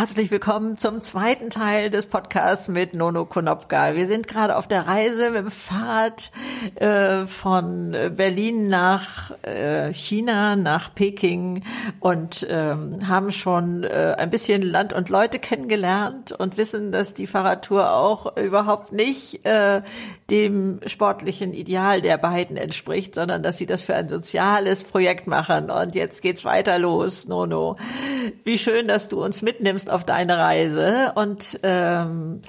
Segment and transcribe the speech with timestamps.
[0.00, 3.94] Herzlich willkommen zum zweiten Teil des Podcasts mit Nono Konopka.
[3.94, 6.32] Wir sind gerade auf der Reise mit dem Fahrrad
[6.76, 11.64] äh, von Berlin nach äh, China, nach Peking
[12.00, 17.26] und ähm, haben schon äh, ein bisschen Land und Leute kennengelernt und wissen, dass die
[17.26, 19.82] Fahrradtour auch überhaupt nicht äh,
[20.30, 25.70] dem sportlichen Ideal der beiden entspricht, sondern dass sie das für ein soziales Projekt machen.
[25.70, 27.76] Und jetzt geht's weiter los, Nono.
[28.44, 32.42] Wie schön, dass du uns mitnimmst auf deine Reise und ähm,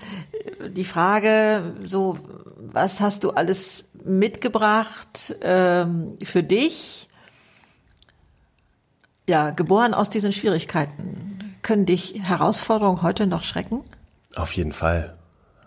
[0.70, 2.18] die Frage, so
[2.58, 7.08] was hast du alles mitgebracht ähm, für dich?
[9.28, 11.56] Ja, geboren aus diesen Schwierigkeiten.
[11.62, 13.84] Können dich Herausforderungen heute noch schrecken?
[14.36, 15.18] Auf jeden Fall.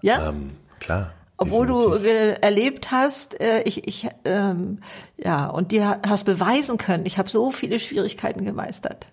[0.02, 0.28] Ja.
[0.28, 0.50] Ähm,
[0.80, 1.12] klar.
[1.36, 2.02] Obwohl definitiv.
[2.02, 4.80] du erlebt hast, äh, ich, ich ähm,
[5.16, 9.08] ja, und dir hast beweisen können, ich habe so viele Schwierigkeiten gemeistert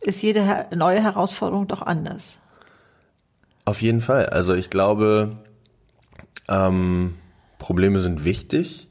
[0.00, 2.38] ist jede neue Herausforderung doch anders.
[3.64, 4.26] Auf jeden Fall.
[4.26, 5.36] Also ich glaube,
[6.48, 7.14] ähm,
[7.58, 8.88] Probleme sind wichtig.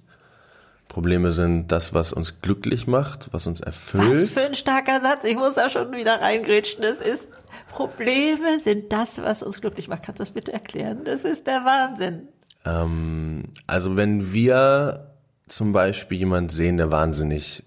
[0.88, 4.22] Probleme sind das, was uns glücklich macht, was uns erfüllt.
[4.22, 5.24] Was für ein starker Satz.
[5.24, 6.84] Ich muss da schon wieder reingrätschen.
[6.84, 7.28] Es ist,
[7.70, 10.04] Probleme sind das, was uns glücklich macht.
[10.04, 11.04] Kannst du das bitte erklären?
[11.06, 12.28] Das ist der Wahnsinn.
[12.66, 15.14] Ähm, also wenn wir
[15.48, 17.64] zum Beispiel jemand sehen, der wahnsinnig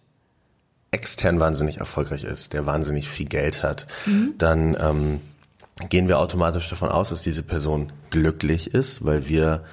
[0.93, 4.35] extern wahnsinnig erfolgreich ist, der wahnsinnig viel Geld hat, mhm.
[4.39, 5.21] dann ähm,
[5.89, 9.65] gehen wir automatisch davon aus, dass diese Person glücklich ist, weil wir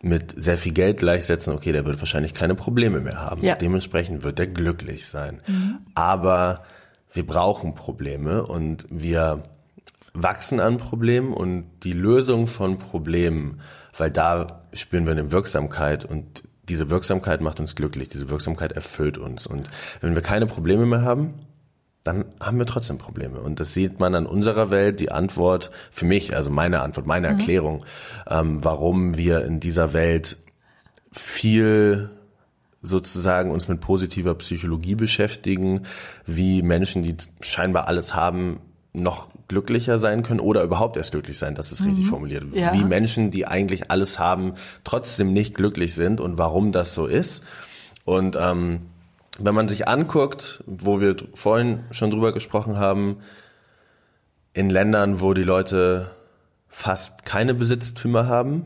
[0.00, 3.42] mit sehr viel Geld gleichsetzen, okay, der wird wahrscheinlich keine Probleme mehr haben.
[3.42, 3.56] Ja.
[3.56, 5.40] Dementsprechend wird er glücklich sein.
[5.46, 5.78] Mhm.
[5.94, 6.62] Aber
[7.12, 9.42] wir brauchen Probleme und wir
[10.12, 13.60] wachsen an Problemen und die Lösung von Problemen,
[13.96, 19.18] weil da spüren wir eine Wirksamkeit und diese Wirksamkeit macht uns glücklich, diese Wirksamkeit erfüllt
[19.18, 19.46] uns.
[19.46, 19.68] Und
[20.00, 21.34] wenn wir keine Probleme mehr haben,
[22.06, 23.40] dann haben wir trotzdem Probleme.
[23.40, 27.28] Und das sieht man an unserer Welt, die Antwort für mich, also meine Antwort, meine
[27.28, 27.38] mhm.
[27.38, 27.84] Erklärung,
[28.28, 30.36] ähm, warum wir in dieser Welt
[31.12, 32.10] viel
[32.82, 35.82] sozusagen uns mit positiver Psychologie beschäftigen,
[36.24, 38.60] wie Menschen, die scheinbar alles haben,
[39.00, 41.88] noch glücklicher sein können oder überhaupt erst glücklich sein, das ist mhm.
[41.88, 42.44] richtig formuliert.
[42.52, 42.72] Ja.
[42.72, 47.44] Wie Menschen, die eigentlich alles haben, trotzdem nicht glücklich sind und warum das so ist.
[48.04, 48.82] Und ähm,
[49.38, 53.18] wenn man sich anguckt, wo wir vorhin schon drüber gesprochen haben,
[54.54, 56.10] in Ländern, wo die Leute
[56.68, 58.64] fast keine Besitztümer haben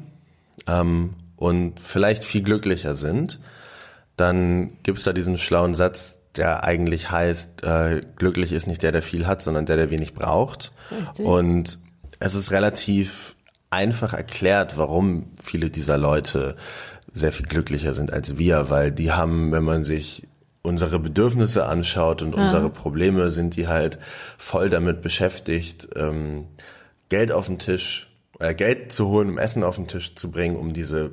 [0.68, 3.40] ähm, und vielleicht viel glücklicher sind,
[4.16, 9.02] dann gibt's da diesen schlauen Satz, der eigentlich heißt, äh, glücklich ist nicht der, der
[9.02, 10.72] viel hat, sondern der, der wenig braucht.
[10.90, 11.24] Richtig.
[11.24, 11.78] Und
[12.18, 13.36] es ist relativ
[13.70, 16.56] einfach erklärt, warum viele dieser Leute
[17.12, 20.28] sehr viel glücklicher sind als wir, weil die haben, wenn man sich
[20.62, 22.42] unsere Bedürfnisse anschaut und ja.
[22.42, 23.98] unsere Probleme, sind die halt
[24.38, 26.46] voll damit beschäftigt, ähm,
[27.08, 30.56] Geld auf den Tisch, äh, Geld zu holen, um Essen auf den Tisch zu bringen,
[30.56, 31.12] um diese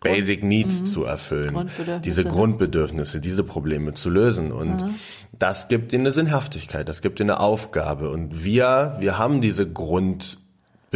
[0.00, 0.86] Basic Needs mhm.
[0.86, 2.00] zu erfüllen, Grundbedürfnisse.
[2.00, 4.52] diese Grundbedürfnisse, diese Probleme zu lösen.
[4.52, 4.94] Und mhm.
[5.38, 8.10] das gibt ihnen eine Sinnhaftigkeit, das gibt ihnen eine Aufgabe.
[8.10, 9.66] Und wir, wir haben diese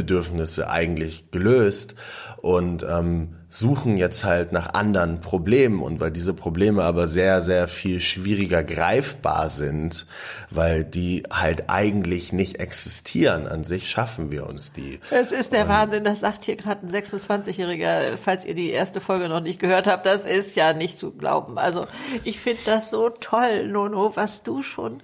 [0.01, 1.95] Grundbedürfnisse eigentlich gelöst.
[2.39, 7.67] Und ähm, suchen jetzt halt nach anderen Problemen und weil diese Probleme aber sehr, sehr
[7.67, 10.07] viel schwieriger greifbar sind,
[10.51, 15.01] weil die halt eigentlich nicht existieren an sich, schaffen wir uns die.
[15.11, 19.01] Es ist der und Wahnsinn, das sagt hier gerade ein 26-Jähriger, falls ihr die erste
[19.01, 21.59] Folge noch nicht gehört habt, das ist ja nicht zu glauben.
[21.59, 21.89] Also
[22.23, 25.03] ich finde das so toll, Nono, was du schon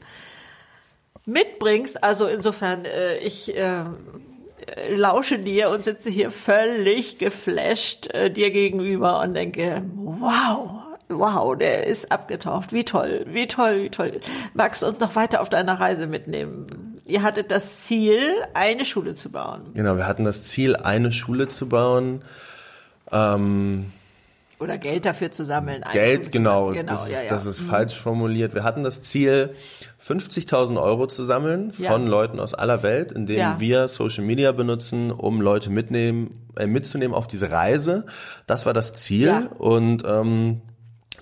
[1.26, 2.02] mitbringst.
[2.02, 3.82] Also insofern, äh, ich äh,
[4.88, 10.70] lausche dir und sitze hier völlig geflasht äh, dir gegenüber und denke, wow,
[11.08, 12.72] wow, der ist abgetaucht.
[12.72, 14.20] Wie toll, wie toll, wie toll.
[14.54, 16.66] Magst du uns noch weiter auf deiner Reise mitnehmen?
[17.06, 18.20] Ihr hattet das Ziel,
[18.54, 19.62] eine Schule zu bauen.
[19.74, 22.22] Genau, wir hatten das Ziel, eine Schule zu bauen.
[23.12, 23.92] Ähm
[24.58, 25.84] oder Geld dafür zu sammeln.
[25.92, 27.28] Geld, genau, genau, das, ja, ja.
[27.28, 27.66] das ist mhm.
[27.66, 28.54] falsch formuliert.
[28.54, 29.54] Wir hatten das Ziel,
[30.04, 32.08] 50.000 Euro zu sammeln von ja.
[32.08, 37.26] Leuten aus aller Welt, indem wir Social Media benutzen, um Leute mitnehmen, äh, mitzunehmen auf
[37.26, 38.06] diese Reise.
[38.46, 40.62] Das war das Ziel und ähm,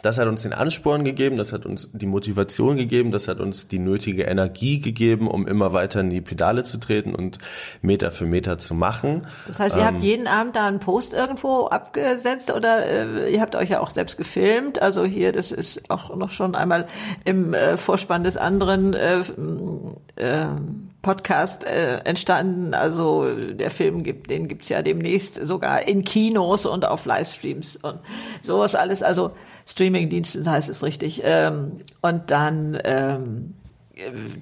[0.04, 3.68] das hat uns den Ansporn gegeben, das hat uns die Motivation gegeben, das hat uns
[3.68, 7.38] die nötige Energie gegeben, um immer weiter in die Pedale zu treten und
[7.80, 9.26] Meter für Meter zu machen.
[9.48, 13.40] Das heißt, ihr ähm, habt jeden Abend da einen Post irgendwo abgesetzt oder äh, ihr
[13.40, 14.82] habt euch ja auch selbst gefilmt.
[14.82, 16.86] Also hier, das ist auch noch schon einmal
[17.24, 19.20] im äh, Vorspann des anderen äh,
[20.16, 20.46] äh,
[21.04, 22.74] Podcast äh, entstanden.
[22.74, 28.00] Also der Film gibt, den gibt's ja demnächst sogar in Kinos und auf Livestreams und
[28.42, 29.04] sowas alles.
[29.04, 29.30] Also
[29.66, 31.22] Streamingdiensten heißt es richtig.
[31.24, 33.54] Ähm, und dann ähm,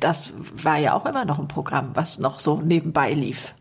[0.00, 0.32] das
[0.62, 3.54] war ja auch immer noch ein Programm, was noch so nebenbei lief.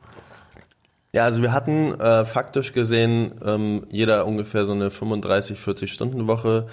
[1.13, 6.27] Ja, also wir hatten äh, faktisch gesehen ähm, jeder ungefähr so eine 35, 40 Stunden
[6.27, 6.67] Woche,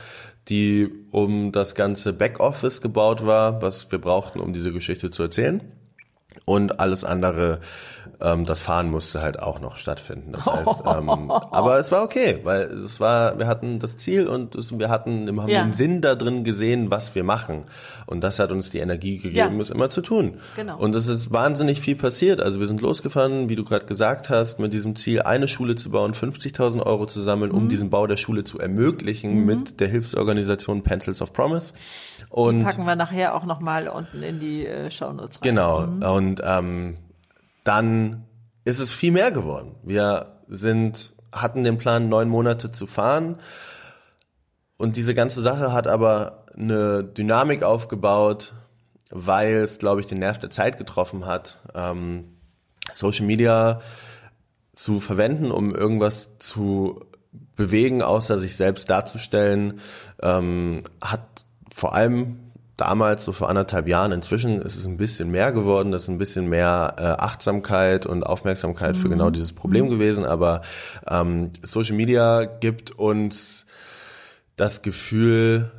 [0.49, 5.61] die um das ganze Backoffice gebaut war, was wir brauchten, um diese Geschichte zu erzählen.
[6.45, 7.61] Und alles andere
[8.21, 10.33] ähm, das Fahren musste halt auch noch stattfinden.
[10.33, 14.57] Das heißt, ähm, aber es war okay, weil es war, wir hatten das Ziel und
[14.57, 15.63] es, wir hatten wir haben ja.
[15.63, 17.65] den Sinn da drin gesehen, was wir machen.
[18.07, 19.63] Und das hat uns die Energie gegeben, ja.
[19.63, 20.39] es immer zu tun.
[20.57, 20.79] Genau.
[20.79, 22.41] Und es ist wahnsinnig viel passiert.
[22.41, 25.91] Also wir sind losgefahren, wie du gerade gesagt hast, mit diesem Ziel, eine Schule zu
[25.91, 27.59] bauen, 50.000 Euro zu sammeln, mhm.
[27.59, 29.47] um diesen Bau der Schule zu ermöglichen mhm.
[29.47, 31.75] mit der Hilfsorganisation Pencils of Promise.
[32.31, 35.43] Und die packen wir nachher auch nochmal unten in die äh, Shownotes rein.
[35.43, 35.87] Genau.
[35.87, 36.03] Mhm.
[36.03, 36.97] Und ähm,
[37.69, 38.25] dann
[38.65, 39.77] ist es viel mehr geworden.
[39.83, 43.37] Wir sind, hatten den Plan, neun Monate zu fahren.
[44.79, 48.55] Und diese ganze Sache hat aber eine Dynamik aufgebaut,
[49.11, 52.39] weil es, glaube ich, den Nerv der Zeit getroffen hat, ähm,
[52.91, 53.81] Social Media
[54.75, 57.05] zu verwenden, um irgendwas zu
[57.55, 59.81] bewegen, außer sich selbst darzustellen,
[60.23, 61.45] ähm, hat
[61.75, 62.48] vor allem
[62.79, 64.13] damals, so vor anderthalb Jahren.
[64.13, 68.23] Inzwischen ist es ein bisschen mehr geworden, das ist ein bisschen mehr äh, Achtsamkeit und
[68.25, 69.01] Aufmerksamkeit mhm.
[69.01, 69.91] für genau dieses Problem mhm.
[69.91, 70.25] gewesen.
[70.25, 70.63] Aber
[71.07, 73.67] ähm, Social Media gibt uns
[74.57, 75.71] das Gefühl,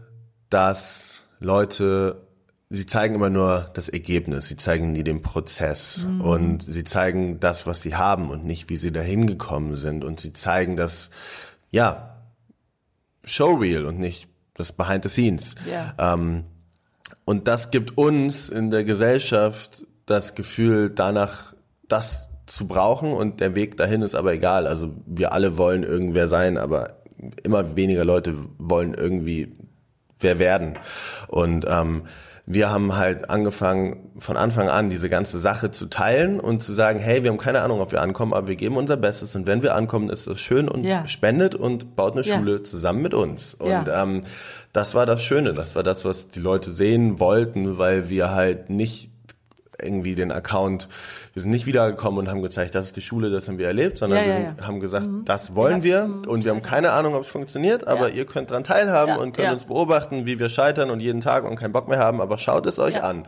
[0.50, 2.28] dass Leute
[2.70, 6.22] sie zeigen immer nur das Ergebnis, sie zeigen nie den Prozess mhm.
[6.22, 10.20] und sie zeigen das, was sie haben und nicht, wie sie dahin gekommen sind und
[10.20, 11.10] sie zeigen das,
[11.72, 12.18] ja,
[13.24, 15.56] Showreel und nicht das Behind the Scenes.
[15.68, 15.96] Yeah.
[15.98, 16.44] Ähm,
[17.30, 21.54] und das gibt uns in der Gesellschaft das Gefühl, danach
[21.88, 24.66] das zu brauchen und der Weg dahin ist aber egal.
[24.66, 27.04] Also wir alle wollen irgendwer sein, aber
[27.44, 29.54] immer weniger Leute wollen irgendwie
[30.18, 30.80] wer werden.
[31.28, 32.06] Und ähm,
[32.52, 36.98] wir haben halt angefangen, von Anfang an diese ganze Sache zu teilen und zu sagen,
[36.98, 39.62] hey, wir haben keine Ahnung, ob wir ankommen, aber wir geben unser Bestes und wenn
[39.62, 41.08] wir ankommen, ist das schön und ja.
[41.08, 42.40] spendet und baut eine ja.
[42.40, 43.54] Schule zusammen mit uns.
[43.54, 44.02] Und ja.
[44.02, 44.24] ähm,
[44.74, 48.72] das war das Schöne, das war das, was die Leute sehen wollten, weil wir halt
[48.72, 49.12] nicht
[49.84, 50.88] irgendwie den Account,
[51.34, 53.98] wir sind nicht wiedergekommen und haben gezeigt, das ist die Schule, das haben wir erlebt,
[53.98, 54.68] sondern ja, wir sind, ja.
[54.68, 55.26] haben gesagt, mhm.
[55.26, 58.64] das wollen wir und wir haben keine Ahnung, ob es funktioniert, aber ihr könnt dran
[58.64, 62.00] teilhaben und könnt uns beobachten, wie wir scheitern und jeden Tag und keinen Bock mehr
[62.00, 63.24] haben, aber schaut es euch an.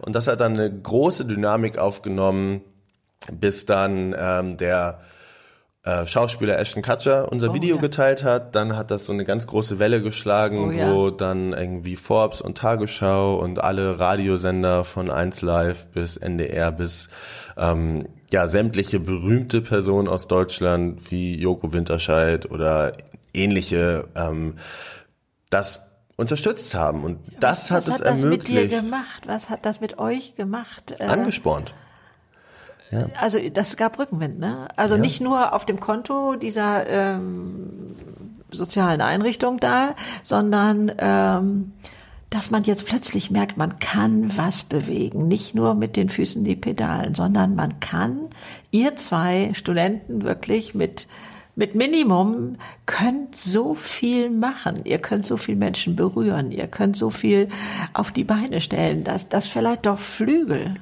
[0.00, 2.62] Und das hat dann eine große Dynamik aufgenommen,
[3.32, 5.00] bis dann ähm, der
[5.84, 7.82] äh, Schauspieler Ashton Kutcher unser oh, Video ja.
[7.82, 10.90] geteilt hat, dann hat das so eine ganz große Welle geschlagen, oh, ja.
[10.90, 17.10] wo dann irgendwie Forbes und Tagesschau und alle Radiosender von 1 Live bis NDR bis
[17.58, 22.92] ähm, ja sämtliche berühmte Personen aus Deutschland wie Joko Winterscheid oder
[23.34, 24.54] ähnliche ähm,
[25.50, 28.48] das unterstützt haben und ja, das was, hat was es hat ermöglicht.
[28.48, 29.22] Was hat das mit dir gemacht?
[29.26, 30.94] Was hat das mit euch gemacht?
[30.98, 31.74] Äh, Angespornt.
[32.90, 33.06] Ja.
[33.20, 34.68] Also das gab Rückenwind, ne?
[34.76, 35.00] Also ja.
[35.00, 37.96] nicht nur auf dem Konto dieser ähm,
[38.50, 41.72] sozialen Einrichtung da, sondern ähm,
[42.30, 45.28] dass man jetzt plötzlich merkt, man kann was bewegen.
[45.28, 48.28] Nicht nur mit den Füßen die Pedalen, sondern man kann,
[48.70, 51.06] ihr zwei Studenten wirklich mit
[51.56, 54.80] mit Minimum könnt so viel machen.
[54.82, 56.50] Ihr könnt so viel Menschen berühren.
[56.50, 57.48] Ihr könnt so viel
[57.92, 59.04] auf die Beine stellen.
[59.04, 60.74] Das, das vielleicht doch Flügel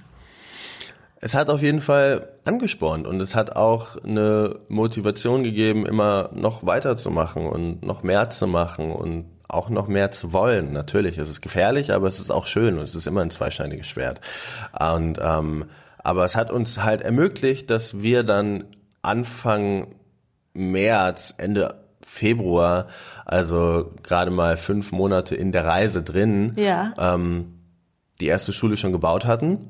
[1.25, 6.67] es hat auf jeden Fall angespornt und es hat auch eine Motivation gegeben, immer noch
[6.67, 10.73] weiterzumachen und noch mehr zu machen und auch noch mehr zu wollen.
[10.73, 13.87] Natürlich, es ist gefährlich, aber es ist auch schön und es ist immer ein zweischneidiges
[13.87, 14.21] Schwert.
[14.77, 15.67] Und ähm,
[15.99, 18.65] aber es hat uns halt ermöglicht, dass wir dann
[19.03, 19.95] Anfang
[20.55, 22.89] März, Ende Februar,
[23.25, 26.95] also gerade mal fünf Monate in der Reise drin, ja.
[26.99, 27.61] ähm,
[28.21, 29.69] die erste Schule schon gebaut hatten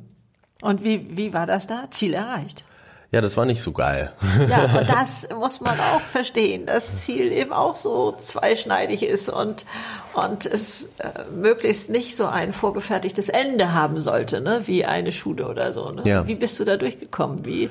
[0.62, 1.84] und wie, wie war das da?
[1.90, 2.64] Ziel erreicht.
[3.12, 4.10] Ja, das war nicht so geil.
[4.48, 9.66] Ja, und das muss man auch verstehen, dass Ziel eben auch so zweischneidig ist und,
[10.14, 15.46] und es äh, möglichst nicht so ein vorgefertigtes Ende haben sollte, ne, wie eine Schule
[15.46, 15.90] oder so.
[15.90, 16.02] Ne?
[16.06, 16.26] Ja.
[16.26, 17.44] Wie bist du da durchgekommen?
[17.44, 17.68] Wie,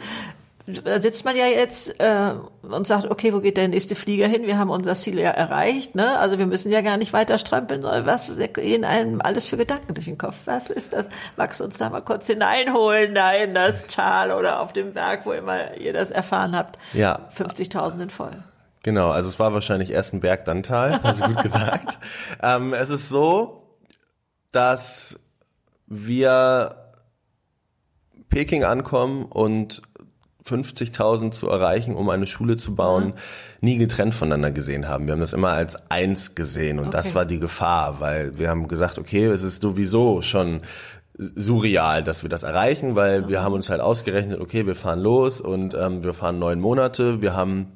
[0.67, 4.45] da sitzt man ja jetzt äh, und sagt, okay, wo geht der nächste Flieger hin?
[4.45, 6.19] Wir haben unser Ziel ja erreicht, ne?
[6.19, 7.83] Also wir müssen ja gar nicht weiter strampeln.
[7.83, 10.37] Was gehen einem alles für Gedanken durch den Kopf?
[10.45, 11.09] Was ist das?
[11.37, 15.25] Magst du uns da mal kurz hineinholen, da in das Tal oder auf dem Berg,
[15.25, 16.77] wo immer ihr das erfahren habt?
[16.93, 17.29] Ja.
[17.35, 18.43] 50.000 voll.
[18.83, 21.99] Genau, also es war wahrscheinlich erst ein Berg, dann Tal, also gut gesagt.
[22.41, 23.77] ähm, es ist so,
[24.51, 25.19] dass
[25.87, 26.75] wir
[28.29, 29.81] Peking ankommen und
[30.45, 33.13] 50.000 zu erreichen, um eine Schule zu bauen, mhm.
[33.61, 35.05] nie getrennt voneinander gesehen haben.
[35.05, 36.97] Wir haben das immer als eins gesehen und okay.
[36.97, 40.61] das war die Gefahr, weil wir haben gesagt, okay, es ist sowieso schon
[41.17, 45.41] surreal, dass wir das erreichen, weil wir haben uns halt ausgerechnet, okay, wir fahren los
[45.41, 47.67] und ähm, wir fahren neun Monate, wir haben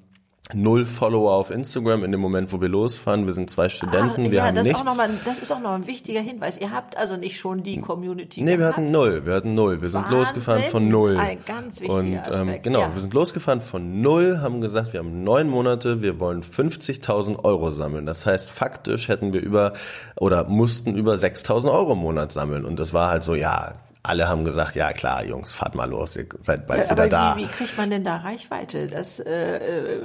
[0.54, 3.26] null Follower auf Instagram in dem Moment, wo wir losfahren.
[3.26, 4.80] Wir sind zwei Studenten, ah, wir ja, haben das nichts.
[4.80, 6.58] Ist auch noch mal, das ist auch noch ein wichtiger Hinweis.
[6.60, 8.78] Ihr habt also nicht schon die Community Nee, wir gehabt?
[8.78, 9.26] hatten null.
[9.26, 9.82] Wir hatten null.
[9.82, 10.18] Wir sind Wahnsinn.
[10.20, 11.18] losgefahren von null.
[11.18, 12.94] Ein ganz wichtiger Und ähm, Aspekt, genau, ja.
[12.94, 17.72] wir sind losgefahren von null, haben gesagt, wir haben neun Monate, wir wollen 50.000 Euro
[17.72, 18.06] sammeln.
[18.06, 19.74] Das heißt, faktisch hätten wir über
[20.16, 22.66] oder mussten über 6.000 Euro im Monat sammeln.
[22.66, 23.74] Und das war halt so, ja,
[24.08, 27.10] alle haben gesagt, ja klar, Jungs, fahrt mal los, ihr seid bald Ja, wieder aber
[27.10, 27.36] da.
[27.36, 28.88] Wie, wie kriegt man denn da Reichweite?
[28.88, 30.02] Das, äh, äh,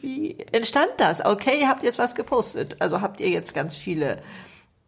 [0.00, 1.24] wie entstand das?
[1.24, 2.76] Okay, ihr habt jetzt was gepostet.
[2.78, 4.18] Also habt ihr jetzt ganz viele,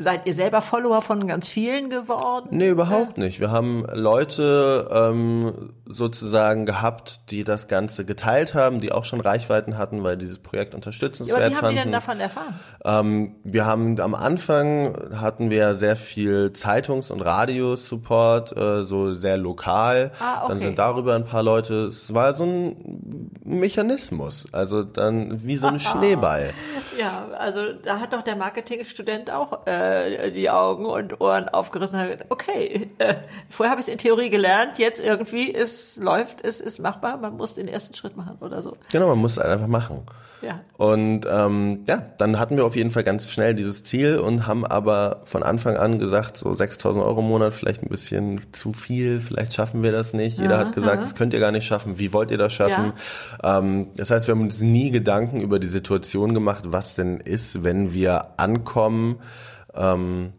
[0.03, 2.49] seid ihr selber Follower von ganz vielen geworden?
[2.51, 3.41] Nee, überhaupt nicht.
[3.41, 9.79] Wir haben Leute ähm, sozusagen gehabt, die das Ganze geteilt haben, die auch schon Reichweiten
[9.79, 11.83] hatten, weil dieses Projekt Ja, unterstützenswert aber wie haben die fanden.
[11.85, 12.55] denn davon erfahren?
[12.85, 19.37] Ähm, wir haben am Anfang hatten wir sehr viel Zeitungs- und Radiosupport, äh, so sehr
[19.37, 20.11] lokal.
[20.21, 20.49] Ah, okay.
[20.49, 21.87] Dann sind darüber ein paar Leute.
[21.87, 26.51] Es war so ein Mechanismus, also dann wie so ein Schneeball.
[26.99, 29.71] Ja, also da hat doch der Marketingstudent auch äh,
[30.31, 33.15] die Augen und Ohren aufgerissen und hat gedacht, okay, äh,
[33.51, 37.37] vorher habe ich es in Theorie gelernt, jetzt irgendwie es läuft, es ist machbar, man
[37.37, 38.77] muss den ersten Schritt machen oder so.
[38.91, 40.03] Genau, man muss es einfach machen.
[40.43, 40.61] Ja.
[40.77, 44.67] Und ähm, ja, dann hatten wir auf jeden Fall ganz schnell dieses Ziel und haben
[44.67, 49.21] aber von Anfang an gesagt, so 6.000 Euro im Monat, vielleicht ein bisschen zu viel,
[49.21, 50.39] vielleicht schaffen wir das nicht.
[50.39, 51.99] Jeder hat gesagt, das könnt ihr gar nicht schaffen.
[51.99, 52.93] Wie wollt ihr das schaffen?
[53.43, 57.63] Ähm, das heißt, wir haben uns nie Gedanken über die Situation gemacht, was denn ist,
[57.63, 59.21] wenn wir ankommen.
[59.75, 60.33] Ähm,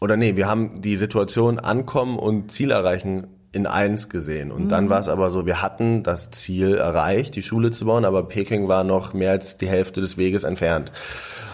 [0.00, 4.52] oder nee, wir haben die Situation ankommen und Ziel erreichen in eins gesehen.
[4.52, 8.04] Und dann war es aber so, wir hatten das Ziel erreicht, die Schule zu bauen,
[8.04, 10.92] aber Peking war noch mehr als die Hälfte des Weges entfernt.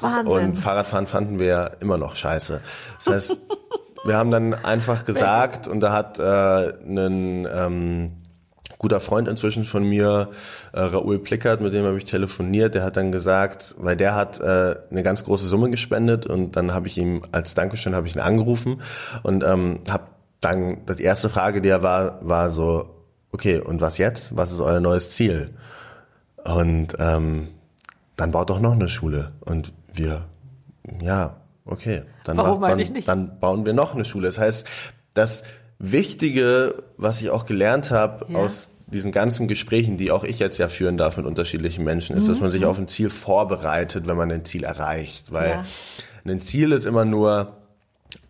[0.01, 0.49] Wahnsinn.
[0.49, 2.61] Und Fahrradfahren fanden wir immer noch scheiße.
[2.97, 3.37] Das heißt,
[4.05, 8.22] wir haben dann einfach gesagt, und da hat äh, ein ähm,
[8.83, 10.29] guter Freund inzwischen von mir,
[10.73, 14.41] äh, Raoul Plickert, mit dem habe ich telefoniert, der hat dann gesagt, weil der hat
[14.41, 18.17] äh, eine ganz große Summe gespendet und dann habe ich ihm als Dankeschön habe ich
[18.17, 18.83] ihn angerufen
[19.23, 20.05] und ähm, habe
[20.41, 22.91] dann die erste Frage, die er war, war so,
[23.31, 24.37] okay, und was jetzt?
[24.37, 25.51] Was ist euer neues Ziel?
[26.45, 27.49] Und ähm,
[28.17, 29.31] dann baut doch noch eine Schule.
[29.41, 30.25] Und wir,
[31.01, 32.03] ja, okay.
[32.25, 33.07] Dann, Warum macht nicht?
[33.07, 34.27] dann bauen wir noch eine Schule.
[34.27, 34.67] Das heißt,
[35.15, 35.45] das
[35.79, 38.39] Wichtige, was ich auch gelernt habe Ja.
[38.41, 42.29] aus diesen ganzen Gesprächen, die auch ich jetzt ja führen darf mit unterschiedlichen Menschen, ist,
[42.29, 42.53] dass man Mhm.
[42.53, 45.33] sich auf ein Ziel vorbereitet, wenn man ein Ziel erreicht.
[45.33, 45.65] Weil Ja.
[46.25, 47.57] ein Ziel ist immer nur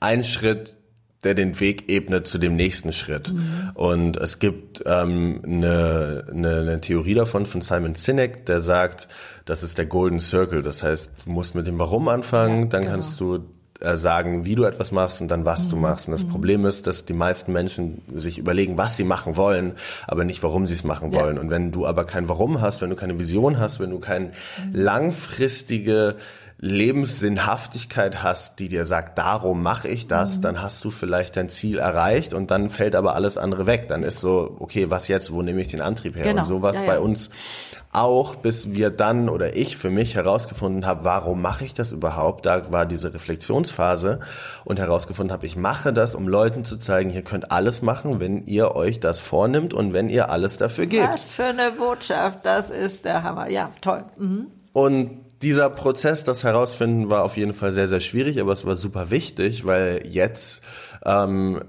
[0.00, 0.76] ein Schritt,
[1.24, 3.32] der den Weg ebnet zu dem nächsten Schritt.
[3.74, 9.06] Und es gibt ähm, eine, eine, eine Theorie davon von Simon Sinek, der sagt,
[9.44, 10.62] das ist der Golden Circle.
[10.62, 12.92] Das heißt, du musst mit dem Warum anfangen, Ja, dann genau.
[12.94, 13.44] kannst du
[13.84, 16.06] äh, sagen, wie du etwas machst und dann was du machst.
[16.08, 19.72] Und das Problem ist, dass die meisten Menschen sich überlegen, was sie machen wollen,
[20.06, 21.20] aber nicht, warum sie es machen Ja.
[21.20, 21.38] wollen.
[21.38, 24.30] Und wenn du aber kein Warum hast, wenn du keine Vision hast, wenn du keine
[24.72, 26.16] langfristige
[26.58, 30.42] Lebenssinnhaftigkeit hast, die dir sagt, darum mache ich das, Mhm.
[30.42, 33.88] dann hast du vielleicht dein Ziel erreicht und dann fällt aber alles andere weg.
[33.88, 36.22] Dann ist so, okay, was jetzt, wo nehme ich den Antrieb her?
[36.24, 36.40] Genau.
[36.42, 37.00] Und so war es Ja, bei ja.
[37.00, 37.30] uns
[37.92, 42.46] auch, bis wir dann oder ich für mich herausgefunden habe, warum mache ich das überhaupt?
[42.46, 44.20] Da war diese Reflexionsphase
[44.64, 48.46] und herausgefunden habe, ich mache das, um Leuten zu zeigen, ihr könnt alles machen, wenn
[48.46, 51.06] ihr euch das vornimmt und wenn ihr alles dafür gebt.
[51.06, 53.50] Was für eine Botschaft, das ist der Hammer.
[53.50, 54.04] Ja, toll.
[54.16, 54.46] Mhm.
[54.72, 58.74] Und dieser Prozess, das herausfinden, war auf jeden Fall sehr, sehr schwierig, aber es war
[58.74, 60.62] super wichtig, weil jetzt
[61.04, 61.62] ähm,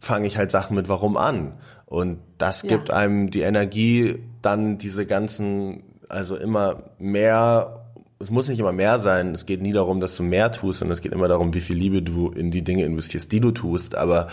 [0.00, 1.58] fange ich halt Sachen mit Warum an.
[1.86, 2.68] Und das Ja.
[2.68, 7.84] gibt einem die Energie, dann diese ganzen, also immer mehr,
[8.20, 10.94] es muss nicht immer mehr sein, es geht nie darum, dass du mehr tust, sondern
[10.94, 13.94] es geht immer darum, wie viel Liebe du in die Dinge investierst, die du tust,
[13.96, 14.28] aber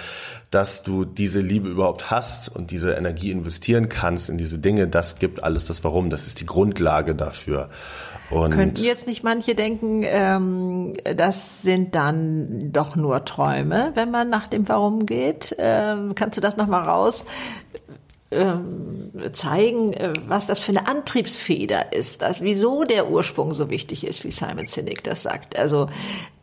[0.50, 5.19] dass du diese Liebe überhaupt hast und diese Energie investieren kannst in diese Dinge, das
[5.19, 7.69] gibt alles das Warum, das ist die Grundlage dafür.
[8.29, 14.29] Und Könnten jetzt nicht manche denken, ähm, das sind dann doch nur Träume, wenn man
[14.29, 15.55] nach dem Warum geht?
[15.60, 17.25] Ähm, kannst du das nochmal raus
[18.32, 24.05] ähm, zeigen, äh, was das für eine Antriebsfeder ist, das, wieso der Ursprung so wichtig
[24.05, 25.58] ist, wie Simon Sinek das sagt.
[25.58, 25.88] Also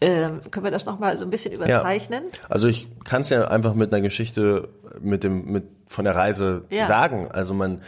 [0.01, 2.25] ähm, können wir das nochmal so ein bisschen überzeichnen?
[2.49, 4.69] Also ich kann es ja einfach mit einer Geschichte
[5.01, 6.87] mit dem mit von der Reise Ja.
[6.87, 7.29] sagen.
[7.31, 7.83] Also man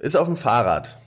[0.00, 0.98] ist auf dem Fahrrad.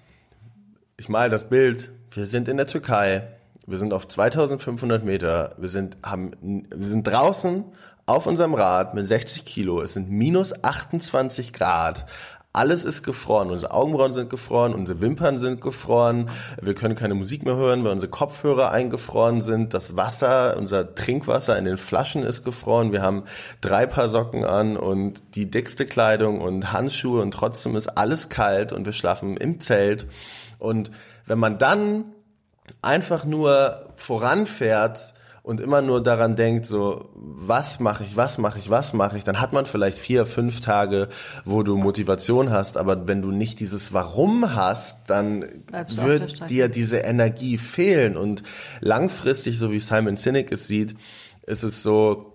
[0.97, 1.91] Ich male das Bild.
[2.11, 3.27] Wir sind in der Türkei.
[3.67, 5.53] Wir sind auf 2500 Meter.
[5.57, 7.65] Wir sind haben wir sind draußen
[8.05, 9.81] auf unserem Rad mit 60 Kilo.
[9.81, 12.05] Es sind minus 28 Grad.
[12.55, 13.51] Alles ist gefroren.
[13.51, 16.29] Unsere Augenbrauen sind gefroren, unsere Wimpern sind gefroren.
[16.61, 19.73] Wir können keine Musik mehr hören, weil unsere Kopfhörer eingefroren sind.
[19.73, 22.93] Das Wasser, unser Trinkwasser in den Flaschen ist gefroren.
[22.93, 23.23] Wir haben
[23.59, 28.71] drei Paar Socken an und die dickste Kleidung und Handschuhe und trotzdem ist alles kalt
[28.71, 30.07] und wir schlafen im Zelt.
[30.57, 30.91] Und
[31.25, 32.05] wenn man dann
[32.81, 35.13] einfach nur voranfährt,
[35.45, 39.23] und immer nur daran denkt, so, was mache ich, was mache ich, was mache ich,
[39.23, 41.07] dann hat man vielleicht vier, fünf Tage,
[41.45, 46.97] wo du Motivation hast, aber wenn du nicht dieses Warum hast, dann wird dir diese
[46.97, 48.17] Energie fehlen.
[48.17, 48.41] Und
[48.81, 50.95] langfristig, so wie Simon Sinek es sieht,
[51.45, 52.33] ist es so,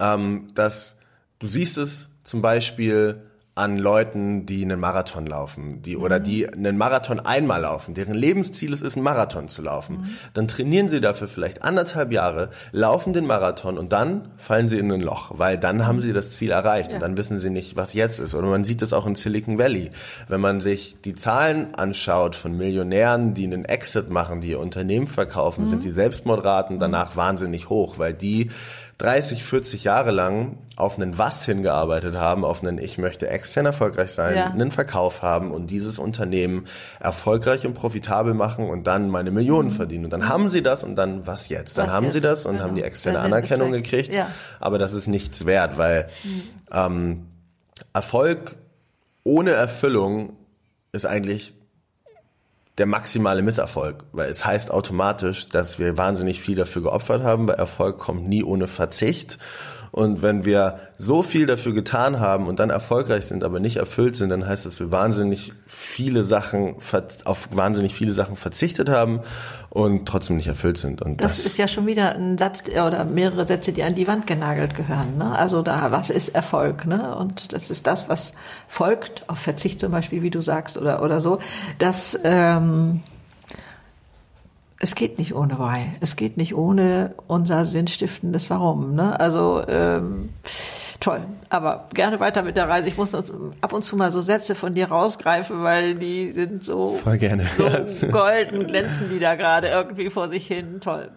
[0.00, 0.96] ähm, dass
[1.38, 6.24] du siehst es zum Beispiel an Leuten, die einen Marathon laufen, die oder mhm.
[6.24, 9.98] die einen Marathon einmal laufen, deren Lebensziel es ist, einen Marathon zu laufen.
[9.98, 10.08] Mhm.
[10.34, 14.90] Dann trainieren sie dafür vielleicht anderthalb Jahre, laufen den Marathon und dann fallen sie in
[14.90, 16.94] ein Loch, weil dann haben sie das Ziel erreicht ja.
[16.96, 18.34] und dann wissen sie nicht, was jetzt ist.
[18.34, 19.90] Oder man sieht das auch in Silicon Valley.
[20.28, 25.08] Wenn man sich die Zahlen anschaut von Millionären, die einen Exit machen, die ihr Unternehmen
[25.08, 25.68] verkaufen, mhm.
[25.68, 28.50] sind die Selbstmordraten danach wahnsinnig hoch, weil die
[29.00, 34.12] 30, 40 Jahre lang auf einen was hingearbeitet haben, auf einen ich möchte extern erfolgreich
[34.12, 34.50] sein, ja.
[34.50, 36.66] einen Verkauf haben und dieses Unternehmen
[37.00, 39.74] erfolgreich und profitabel machen und dann meine Millionen mhm.
[39.74, 40.04] verdienen.
[40.04, 41.78] Und dann haben sie das und dann was jetzt?
[41.78, 42.12] Dann was haben jetzt?
[42.12, 42.64] sie das und genau.
[42.64, 44.12] haben die externe Anerkennung gekriegt.
[44.12, 44.30] Ja.
[44.60, 46.42] Aber das ist nichts wert, weil mhm.
[46.70, 47.26] ähm,
[47.94, 48.56] Erfolg
[49.24, 50.36] ohne Erfüllung
[50.92, 51.54] ist eigentlich
[52.80, 57.56] der maximale Misserfolg, weil es heißt automatisch, dass wir wahnsinnig viel dafür geopfert haben, weil
[57.56, 59.36] Erfolg kommt nie ohne Verzicht.
[59.92, 64.16] Und wenn wir so viel dafür getan haben und dann erfolgreich sind, aber nicht erfüllt
[64.16, 66.76] sind, dann heißt das, wir wahnsinnig viele Sachen,
[67.24, 69.20] auf wahnsinnig viele Sachen verzichtet haben
[69.68, 71.02] und trotzdem nicht erfüllt sind.
[71.02, 74.06] Und das, das ist ja schon wieder ein Satz oder mehrere Sätze, die an die
[74.06, 75.18] Wand genagelt gehören.
[75.18, 75.36] Ne?
[75.36, 76.86] Also da, was ist Erfolg?
[76.86, 77.16] Ne?
[77.16, 78.32] Und das ist das, was
[78.68, 81.40] folgt, auf Verzicht zum Beispiel, wie du sagst, oder, oder so.
[81.78, 83.02] Das, ähm,
[84.80, 85.92] es geht nicht ohne Why.
[86.00, 88.94] Es geht nicht ohne unser sinnstiftendes Warum.
[88.94, 89.20] Ne?
[89.20, 90.30] Also ähm,
[91.00, 91.20] toll.
[91.50, 92.88] Aber gerne weiter mit der Reise.
[92.88, 96.98] Ich muss ab und zu mal so Sätze von dir rausgreifen, weil die sind so,
[97.02, 97.46] Voll gerne.
[97.84, 100.80] so golden, glänzen die da gerade irgendwie vor sich hin.
[100.80, 101.10] Toll.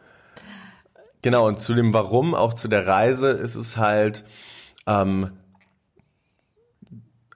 [1.21, 4.25] Genau, und zu dem Warum, auch zu der Reise, ist es halt,
[4.87, 5.31] ähm,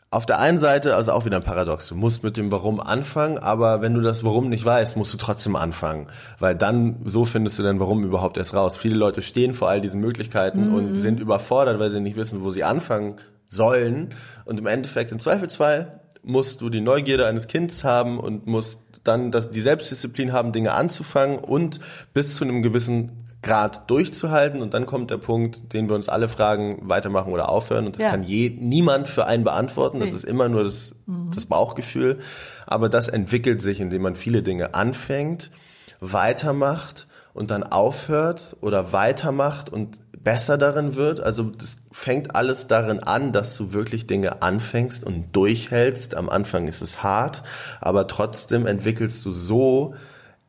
[0.10, 3.40] auf der einen Seite, also auch wieder ein Paradox, du musst mit dem Warum anfangen,
[3.40, 6.08] aber wenn du das Warum nicht weißt, musst du trotzdem anfangen,
[6.40, 8.78] weil dann, so findest du dein Warum überhaupt erst raus.
[8.78, 10.76] Viele Leute stehen vor all diesen Möglichkeiten mhm.
[10.76, 13.18] und sind überfordert, weil sie nicht wissen, wo sie anfangen
[13.50, 14.10] sollen
[14.46, 19.32] und im Endeffekt, im Zweifelsfall, musst du die Neugierde eines Kindes haben und musst dann
[19.32, 21.80] das, die Selbstdisziplin haben, Dinge anzufangen und
[22.14, 26.28] bis zu einem gewissen Grad durchzuhalten und dann kommt der Punkt, den wir uns alle
[26.28, 28.10] fragen, weitermachen oder aufhören und das ja.
[28.10, 30.16] kann je, niemand für einen beantworten, das nee.
[30.16, 31.32] ist immer nur das, mhm.
[31.34, 32.20] das Bauchgefühl,
[32.66, 35.52] aber das entwickelt sich, indem man viele Dinge anfängt,
[36.00, 41.22] weitermacht und dann aufhört oder weitermacht und besser darin wird.
[41.22, 46.16] Also das fängt alles darin an, dass du wirklich Dinge anfängst und durchhältst.
[46.16, 47.44] Am Anfang ist es hart,
[47.80, 49.94] aber trotzdem entwickelst du so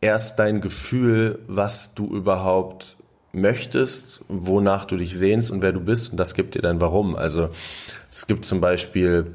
[0.00, 2.96] erst dein Gefühl, was du überhaupt
[3.32, 7.16] möchtest, wonach du dich sehnst und wer du bist und das gibt dir dann Warum.
[7.16, 7.50] Also
[8.10, 9.34] es gibt zum Beispiel,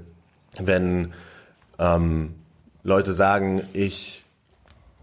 [0.59, 1.13] wenn
[1.79, 2.35] ähm,
[2.83, 4.23] Leute sagen, ich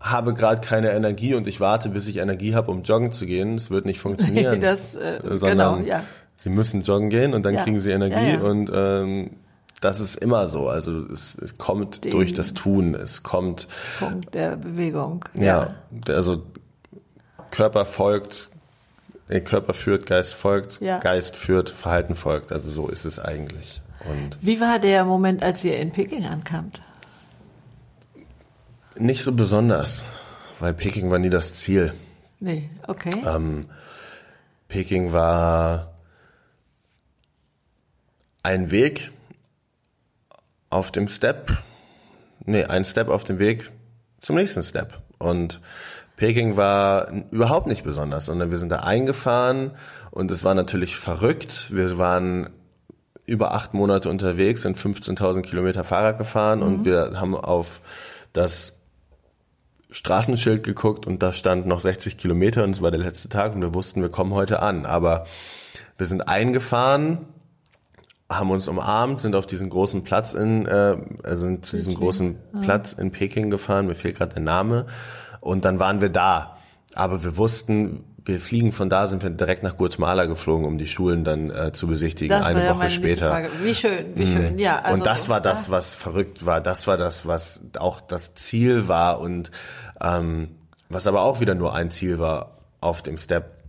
[0.00, 3.54] habe gerade keine Energie und ich warte, bis ich Energie habe, um joggen zu gehen.
[3.54, 4.60] Es wird nicht funktionieren.
[4.60, 6.04] das, äh, sondern genau, ja.
[6.36, 7.62] Sie müssen joggen gehen und dann ja.
[7.62, 9.30] kriegen sie Energie ja, und ähm,
[9.80, 10.68] das ist immer so.
[10.68, 12.94] Also es, es kommt Den durch das Tun.
[12.94, 13.66] Es kommt.
[13.98, 15.24] Punkt der Bewegung.
[15.34, 15.72] Ja,
[16.04, 16.44] ja also
[17.50, 18.50] Körper folgt,
[19.28, 20.98] äh, Körper führt, Geist folgt, ja.
[20.98, 22.52] Geist führt, Verhalten folgt.
[22.52, 23.80] Also so ist es eigentlich.
[24.08, 26.80] Und Wie war der Moment, als ihr in Peking ankamt?
[28.96, 30.04] Nicht so besonders,
[30.58, 31.94] weil Peking war nie das Ziel.
[32.38, 33.22] Nee, okay.
[33.24, 33.62] Ähm,
[34.68, 35.92] Peking war
[38.42, 39.10] ein Weg,
[40.70, 41.58] auf dem Step,
[42.44, 43.70] nee, ein Step auf dem Weg
[44.20, 44.98] zum nächsten Step.
[45.18, 45.60] Und
[46.16, 49.72] Peking war überhaupt nicht besonders, sondern wir sind da eingefahren
[50.10, 51.74] und es war natürlich verrückt.
[51.74, 52.50] Wir waren
[53.26, 56.64] über acht Monate unterwegs, sind 15.000 Kilometer Fahrrad gefahren mhm.
[56.64, 57.80] und wir haben auf
[58.32, 58.76] das
[59.90, 63.62] Straßenschild geguckt und da stand noch 60 Kilometer und es war der letzte Tag und
[63.62, 64.86] wir wussten, wir kommen heute an.
[64.86, 65.26] Aber
[65.98, 67.18] wir sind eingefahren,
[68.30, 72.60] haben uns umarmt, sind auf diesen großen Platz in, äh, also zu diesem großen ah.
[72.62, 74.86] Platz in Peking gefahren, mir fehlt gerade der Name,
[75.40, 76.56] und dann waren wir da.
[76.94, 80.86] Aber wir wussten, wir fliegen von da, sind wir direkt nach Guatemala geflogen, um die
[80.86, 83.46] Schulen dann äh, zu besichtigen, Das eine Woche später.
[83.62, 84.80] Wie schön, wie schön, ja.
[84.80, 86.60] Also, und das war das, was verrückt war.
[86.60, 89.50] Das war das, was auch das Ziel war und
[90.00, 90.50] ähm,
[90.88, 93.59] was aber auch wieder nur ein Ziel war auf dem Step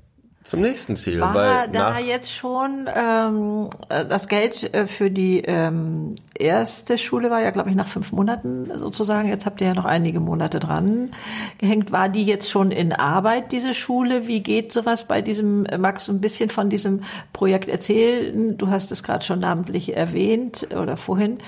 [0.44, 1.20] zum nächsten Ziel.
[1.20, 7.30] War weil da jetzt schon ähm, äh, das Geld äh, für die ähm, erste Schule
[7.30, 9.30] war ja, glaube ich, nach fünf Monaten sozusagen.
[9.30, 11.12] Jetzt habt ihr ja noch einige Monate dran
[11.58, 11.92] gehängt.
[11.92, 14.28] War die jetzt schon in Arbeit, diese Schule?
[14.28, 18.58] Wie geht sowas bei diesem, äh, du ein bisschen von diesem Projekt erzählen?
[18.58, 21.40] Du hast es gerade schon namentlich erwähnt oder vorhin.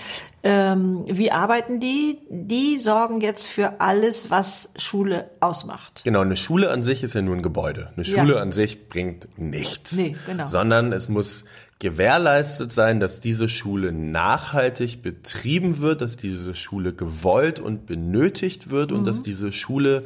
[0.46, 2.20] Ähm, wie arbeiten die?
[2.30, 6.02] Die sorgen jetzt für alles, was Schule ausmacht.
[6.04, 7.92] Genau, eine Schule an sich ist ja nur ein Gebäude.
[7.96, 8.20] Eine Ja.
[8.20, 9.94] Schule an sich bringt nichts.
[9.94, 10.48] Nee, genau.
[10.48, 11.46] Sondern es muss
[11.80, 18.92] gewährleistet sein, dass diese Schule nachhaltig betrieben wird, dass diese Schule gewollt und benötigt wird
[18.92, 19.06] und Mhm.
[19.06, 20.04] dass diese Schule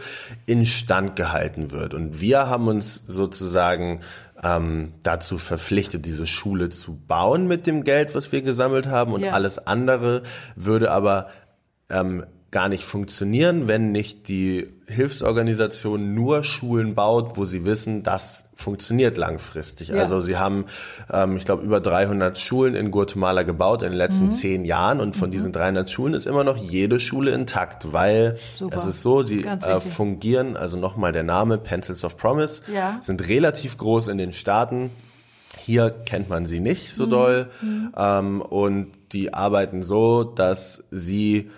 [0.48, 1.94] instand gehalten wird.
[1.94, 4.02] Und wir haben uns sozusagen
[4.44, 9.14] ähm, dazu verpflichtet, diese Schule zu bauen mit dem Geld, was wir gesammelt haben.
[9.14, 9.32] Und Ja.
[9.32, 10.24] alles andere
[10.56, 11.30] würde aber
[11.90, 18.46] ähm, gar nicht funktionieren, wenn nicht die Hilfsorganisation nur Schulen baut, wo sie wissen, das
[18.56, 19.90] funktioniert langfristig.
[19.90, 19.96] Ja.
[19.98, 20.66] Also sie haben,
[21.12, 23.98] ähm, ich glaube, über 300 Schulen in Guatemala gebaut in den Mhm.
[23.98, 28.38] letzten zehn Jahren und von diesen 300 Schulen ist immer noch jede Schule intakt, weil
[28.58, 28.78] Super.
[28.78, 33.00] es ist so, die äh, fungieren, also nochmal der Name Pencils of Promise, Ja.
[33.02, 34.90] sind relativ groß in den Staaten.
[35.58, 36.96] Hier kennt man sie nicht Mhm.
[36.96, 37.50] so doll
[37.98, 41.50] ähm, und die arbeiten so, dass sie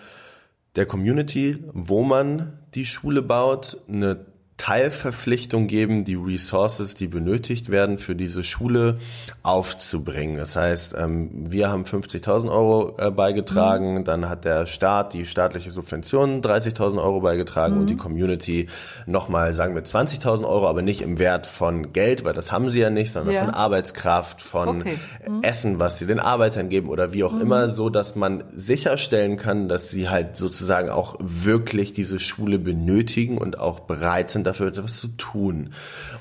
[0.75, 4.25] der Community, wo man die Schule baut, eine
[4.60, 8.98] Teilverpflichtung geben, die Resources, die benötigt werden, für diese Schule
[9.41, 10.38] aufzubringen.
[10.38, 15.72] Das heißt, ähm, wir haben 50.000 Euro äh, beigetragen, dann hat der Staat die staatliche
[15.72, 18.67] Subvention 30.000 Euro beigetragen und die Community
[19.08, 22.80] nochmal, sagen wir 20.000 Euro, aber nicht im Wert von Geld, weil das haben sie
[22.82, 23.45] ja nicht, sondern Ja.
[23.45, 24.95] von Arbeitskraft, von Okay.
[25.41, 29.69] Essen, was sie den Arbeitern geben oder wie auch immer, so dass man sicherstellen kann,
[29.69, 34.97] dass sie halt sozusagen auch wirklich diese Schule benötigen und auch bereit sind, dafür etwas
[34.99, 35.69] zu tun.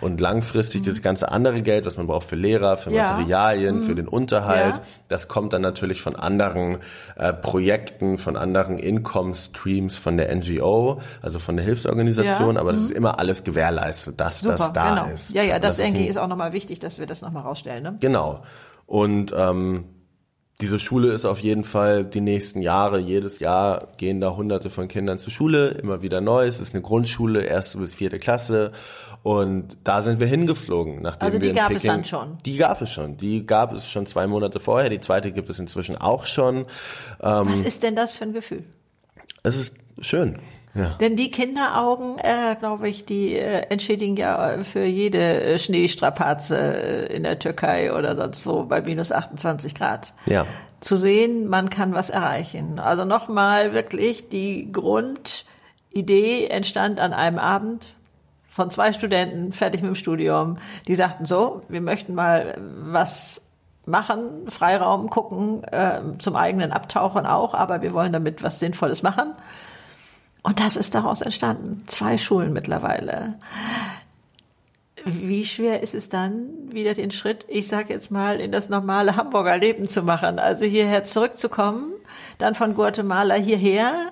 [0.00, 3.12] Und langfristig das ganze andere Geld, was man braucht für Lehrer, für Ja.
[3.12, 4.82] Materialien, für den Unterhalt, Ja.
[5.08, 6.78] das kommt dann natürlich von anderen
[7.16, 12.60] äh, Projekten, von anderen Income Streams von der NGO, also von der Hilfsorganisation, Ja.
[12.60, 15.14] aber das ist immer alles gewährleistet, dass Super, das da genau.
[15.14, 15.32] ist.
[15.34, 17.82] Ja, ja, das, ist denke ich ist auch nochmal wichtig, dass wir das nochmal rausstellen.
[17.82, 17.96] Ne?
[18.00, 18.42] Genau.
[18.86, 19.84] Und ähm,
[20.60, 24.88] diese Schule ist auf jeden Fall die nächsten Jahre, jedes Jahr gehen da hunderte von
[24.88, 26.48] Kindern zur Schule, immer wieder neu.
[26.48, 28.72] Es ist eine Grundschule, erste bis vierte Klasse.
[29.22, 32.38] Und da sind wir hingeflogen, nachdem Also die wir in gab es Peking, dann schon?
[32.44, 33.16] Die gab es schon.
[33.16, 34.90] Die gab es schon zwei Monate vorher.
[34.90, 36.66] Die zweite gibt es inzwischen auch schon.
[37.22, 38.64] Ähm, Was ist denn das für ein Gefühl?
[39.44, 40.40] es ist schön.
[40.78, 40.90] Ja.
[41.00, 46.56] Denn die Kinderaugen, äh, glaube ich, die äh, entschädigen ja äh, für jede äh, Schneestrapaze
[46.56, 50.12] äh, in der Türkei oder sonst wo bei minus 28 Grad.
[50.26, 50.46] Ja.
[50.80, 52.78] Zu sehen, man kann was erreichen.
[52.78, 57.84] Also nochmal wirklich, die Grundidee entstand an einem Abend
[58.48, 63.42] von zwei Studenten, fertig mit dem Studium, die sagten so, wir möchten mal was
[63.84, 69.34] machen, Freiraum gucken, äh, zum eigenen Abtauchen auch, aber wir wollen damit was Sinnvolles machen.
[70.48, 71.82] Und das ist daraus entstanden.
[71.88, 73.34] Zwei Schulen mittlerweile.
[75.04, 79.16] Wie schwer ist es dann, wieder den Schritt, ich sage jetzt mal, in das normale
[79.16, 80.38] Hamburger Leben zu machen?
[80.38, 81.92] Also hierher zurückzukommen,
[82.38, 84.10] dann von Guatemala hierher,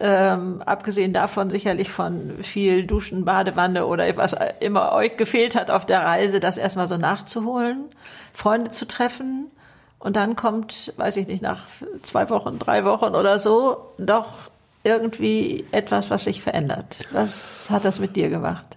[0.00, 5.84] ähm, abgesehen davon sicherlich von viel Duschen, Badewanne oder was immer euch gefehlt hat auf
[5.84, 7.90] der Reise, das erstmal so nachzuholen,
[8.32, 9.50] Freunde zu treffen.
[9.98, 11.60] Und dann kommt, weiß ich nicht, nach
[12.02, 14.50] zwei Wochen, drei Wochen oder so, doch
[14.84, 16.98] irgendwie etwas, was sich verändert.
[17.12, 18.76] Was hat das mit dir gemacht?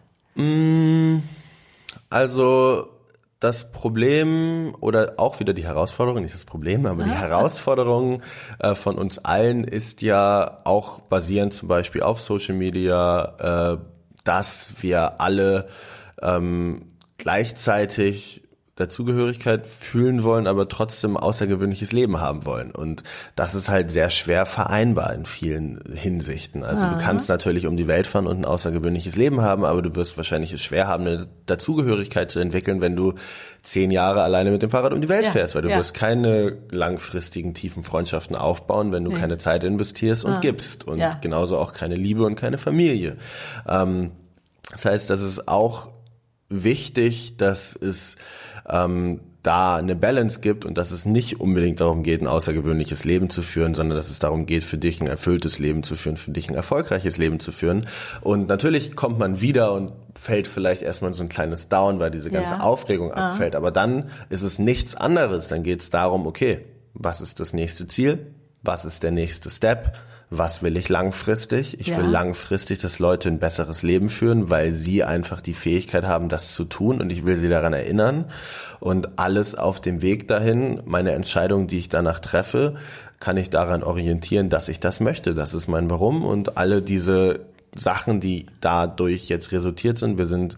[2.09, 2.89] Also
[3.39, 8.21] das Problem oder auch wieder die Herausforderung, nicht das Problem, aber die Herausforderung
[8.59, 13.77] äh, von uns allen ist ja auch basierend zum Beispiel auf Social Media, äh,
[14.23, 15.67] dass wir alle
[16.21, 18.44] ähm, gleichzeitig
[18.75, 22.71] Dazugehörigkeit fühlen wollen, aber trotzdem außergewöhnliches Leben haben wollen.
[22.71, 23.03] Und
[23.37, 26.61] das ist halt sehr schwer vereinbar in vielen Hinsichten.
[26.63, 29.95] Also du kannst natürlich um die Welt fahren und ein außergewöhnliches Leben haben, aber du
[29.95, 33.13] wirst wahrscheinlich es schwer haben, eine Dazugehörigkeit zu entwickeln, wenn du
[33.63, 35.77] zehn Jahre alleine mit dem Fahrrad um die Welt Ja, fährst, weil du ja.
[35.77, 40.85] wirst keine langfristigen, tiefen Freundschaften aufbauen, wenn du keine Zeit investierst und gibst.
[40.85, 41.17] Und Ja.
[41.21, 43.15] genauso auch keine Liebe und keine Familie.
[43.69, 44.11] Ähm,
[44.69, 45.87] das heißt, dass es auch
[46.49, 48.17] wichtig, dass es
[48.69, 53.29] ähm, da eine Balance gibt und dass es nicht unbedingt darum geht, ein außergewöhnliches Leben
[53.29, 56.31] zu führen, sondern dass es darum geht, für dich ein erfülltes Leben zu führen, für
[56.31, 57.85] dich ein erfolgreiches Leben zu führen.
[58.21, 62.31] Und natürlich kommt man wieder und fällt vielleicht erstmal so ein kleines Down, weil diese
[62.31, 62.59] ganze ja.
[62.61, 63.27] Aufregung ah.
[63.27, 63.55] abfällt.
[63.55, 65.47] Aber dann ist es nichts anderes.
[65.47, 68.33] Dann geht es darum, okay, was ist das nächste Ziel?
[68.63, 69.95] Was ist der nächste Step?
[70.29, 71.79] Was will ich langfristig?
[71.79, 71.97] Ich ja.
[71.97, 76.53] will langfristig, dass Leute ein besseres Leben führen, weil sie einfach die Fähigkeit haben, das
[76.55, 78.25] zu tun und ich will sie daran erinnern.
[78.79, 82.75] Und alles auf dem Weg dahin, meine Entscheidung, die ich danach treffe,
[83.19, 85.35] kann ich daran orientieren, dass ich das möchte.
[85.35, 87.41] Das ist mein Warum und alle diese
[87.75, 90.17] Sachen, die dadurch jetzt resultiert sind.
[90.17, 90.57] Wir sind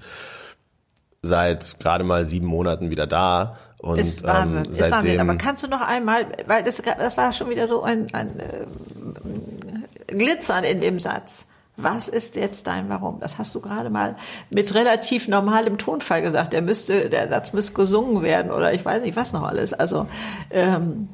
[1.21, 5.19] seit gerade mal sieben Monaten wieder da und ist Wahnsinn, ähm, ist Wahnsinn.
[5.19, 10.13] Aber kannst du noch einmal, weil das, das war schon wieder so ein, ein äh,
[10.13, 11.47] Glitzern in dem Satz.
[11.79, 13.19] Was ist jetzt dein Warum?
[13.19, 14.15] Das hast du gerade mal
[14.49, 16.53] mit relativ normalem Tonfall gesagt.
[16.53, 19.75] Der müsste, der Satz müsste gesungen werden oder ich weiß nicht was noch alles.
[19.75, 20.07] Also
[20.49, 21.07] ähm,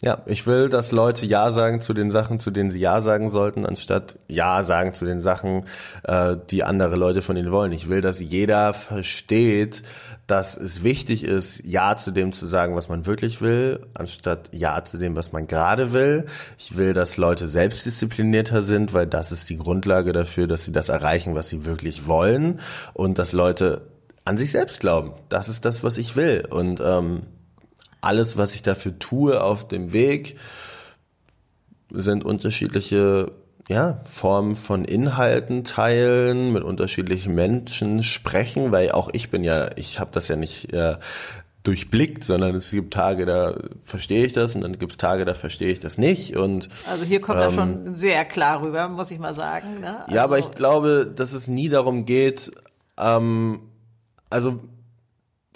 [0.00, 3.30] ja, ich will, dass Leute Ja sagen zu den Sachen, zu denen sie Ja sagen
[3.30, 5.64] sollten, anstatt Ja sagen zu den Sachen,
[6.04, 7.72] äh, die andere Leute von ihnen wollen.
[7.72, 9.82] Ich will, dass jeder versteht,
[10.28, 14.84] dass es wichtig ist, Ja zu dem zu sagen, was man wirklich will, anstatt Ja
[14.84, 16.26] zu dem, was man gerade will.
[16.58, 20.90] Ich will, dass Leute selbstdisziplinierter sind, weil das ist die Grundlage dafür, dass sie das
[20.90, 22.60] erreichen, was sie wirklich wollen
[22.94, 23.80] und dass Leute
[24.24, 25.14] an sich selbst glauben.
[25.28, 26.46] Das ist das, was ich will.
[26.48, 27.22] Und ähm,
[28.00, 30.36] alles, was ich dafür tue auf dem Weg,
[31.90, 33.32] sind unterschiedliche
[33.68, 40.00] ja, Formen von Inhalten teilen, mit unterschiedlichen Menschen sprechen, weil auch ich bin ja, ich
[40.00, 40.96] habe das ja nicht äh,
[41.64, 45.34] durchblickt, sondern es gibt Tage, da verstehe ich das und dann gibt es Tage, da
[45.34, 46.34] verstehe ich das nicht.
[46.34, 49.80] Und also hier kommt ähm, das schon sehr klar rüber, muss ich mal sagen.
[49.80, 50.04] Ne?
[50.04, 52.50] Also ja, aber ich glaube, dass es nie darum geht.
[52.96, 53.60] Ähm,
[54.30, 54.60] also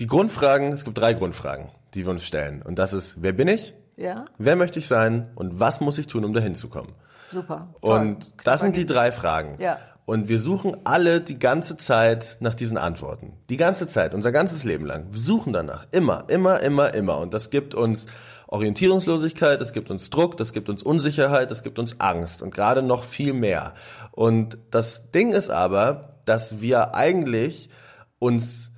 [0.03, 2.63] die Grundfragen, es gibt drei Grundfragen die wir uns stellen.
[2.63, 3.75] Und das ist, wer bin ich?
[3.97, 4.25] Ja.
[4.39, 5.31] Wer möchte ich sein?
[5.35, 6.95] Und was muss ich tun, um dahin zu kommen?
[7.31, 7.75] Super.
[7.81, 8.01] Toll.
[8.01, 9.57] Und das sind die drei Fragen.
[9.61, 9.79] Ja.
[10.05, 13.35] Und wir suchen alle die ganze Zeit nach diesen Antworten.
[13.49, 15.07] Die ganze Zeit, unser ganzes Leben lang.
[15.13, 15.87] Wir suchen danach.
[15.93, 17.19] Immer, immer, immer, immer.
[17.19, 18.07] Und das gibt uns
[18.49, 22.83] Orientierungslosigkeit, das gibt uns Druck, das gibt uns Unsicherheit, das gibt uns Angst und gerade
[22.83, 23.75] noch viel mehr.
[24.11, 27.71] Und das Ding ist aber, dass wir eigentlich
[28.19, 28.72] uns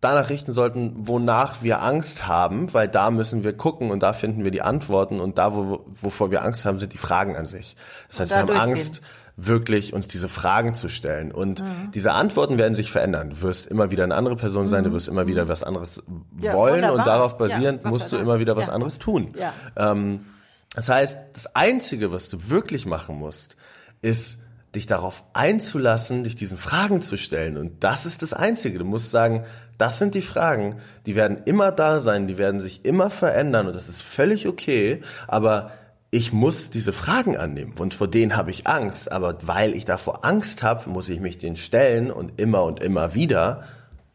[0.00, 4.44] danach richten sollten, wonach wir Angst haben, weil da müssen wir gucken und da finden
[4.44, 7.76] wir die Antworten und da, wo, wovor wir Angst haben, sind die Fragen an sich.
[8.08, 9.02] Das heißt, wir haben Angst,
[9.40, 11.92] wirklich uns diese Fragen zu stellen und mhm.
[11.94, 13.30] diese Antworten werden sich verändern.
[13.30, 14.94] Du wirst immer wieder eine andere Person sein, du mhm.
[14.94, 16.02] wirst immer wieder was anderes
[16.40, 16.98] ja, wollen wunderbar.
[16.98, 18.72] und darauf basierend ja, musst du immer wieder was ja.
[18.72, 19.34] anderes tun.
[19.76, 20.26] Ähm,
[20.74, 23.56] das heißt, das Einzige, was du wirklich machen musst,
[24.02, 24.40] ist
[24.74, 27.56] dich darauf einzulassen, dich diesen Fragen zu stellen.
[27.56, 28.78] Und das ist das Einzige.
[28.78, 29.44] Du musst sagen,
[29.78, 30.76] das sind die Fragen,
[31.06, 35.02] die werden immer da sein, die werden sich immer verändern und das ist völlig okay,
[35.28, 35.70] aber
[36.10, 40.24] ich muss diese Fragen annehmen und vor denen habe ich Angst, aber weil ich davor
[40.24, 43.62] Angst habe, muss ich mich denen stellen und immer und immer wieder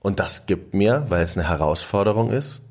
[0.01, 2.61] und das gibt mir, weil es eine Herausforderung ist,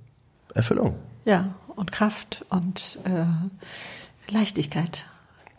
[0.54, 0.96] Erfüllung.
[1.24, 5.06] Ja, und Kraft und äh, Leichtigkeit.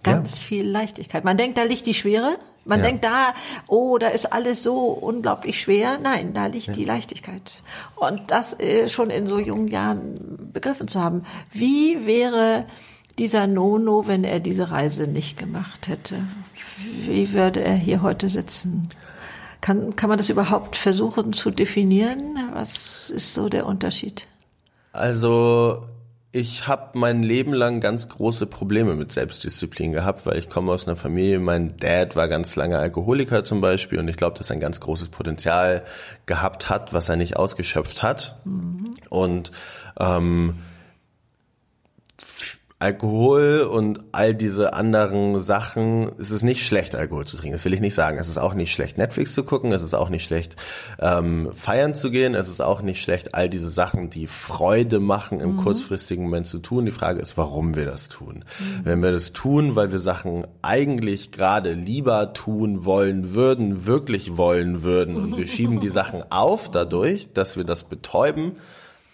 [0.03, 0.43] Ganz ja.
[0.43, 1.23] viel Leichtigkeit.
[1.23, 2.37] Man denkt, da liegt die Schwere.
[2.65, 2.85] Man ja.
[2.85, 3.33] denkt da,
[3.67, 5.99] oh, da ist alles so unglaublich schwer.
[6.01, 6.73] Nein, da liegt ja.
[6.73, 7.61] die Leichtigkeit.
[7.95, 11.23] Und das äh, schon in so jungen Jahren begriffen zu haben.
[11.51, 12.65] Wie wäre
[13.17, 16.25] dieser Nono, wenn er diese Reise nicht gemacht hätte?
[16.77, 18.89] Wie würde er hier heute sitzen?
[19.61, 22.37] Kann, kann man das überhaupt versuchen zu definieren?
[22.53, 24.27] Was ist so der Unterschied?
[24.91, 25.83] Also
[26.35, 30.87] ich habe mein Leben lang ganz große Probleme mit Selbstdisziplin gehabt, weil ich komme aus
[30.87, 34.55] einer Familie, mein Dad war ganz lange Alkoholiker zum Beispiel und ich glaube, dass er
[34.55, 35.83] ein ganz großes Potenzial
[36.25, 38.39] gehabt hat, was er nicht ausgeschöpft hat.
[38.45, 38.95] Mhm.
[39.09, 39.51] Und
[39.99, 40.55] ähm,
[42.83, 47.53] Alkohol und all diese anderen Sachen, es ist nicht schlecht, Alkohol zu trinken.
[47.53, 48.17] Das will ich nicht sagen.
[48.17, 49.71] Es ist auch nicht schlecht, Netflix zu gucken.
[49.71, 50.57] Es ist auch nicht schlecht,
[50.99, 52.35] ähm, feiern zu gehen.
[52.35, 55.57] Es ist auch nicht schlecht, all diese Sachen, die Freude machen, im mhm.
[55.63, 56.85] kurzfristigen Moment zu tun.
[56.85, 58.43] Die Frage ist, warum wir das tun.
[58.59, 58.81] Mhm.
[58.83, 64.83] Wenn wir das tun, weil wir Sachen eigentlich gerade lieber tun wollen würden, wirklich wollen
[64.83, 68.57] würden und wir schieben die Sachen auf dadurch, dass wir das betäuben,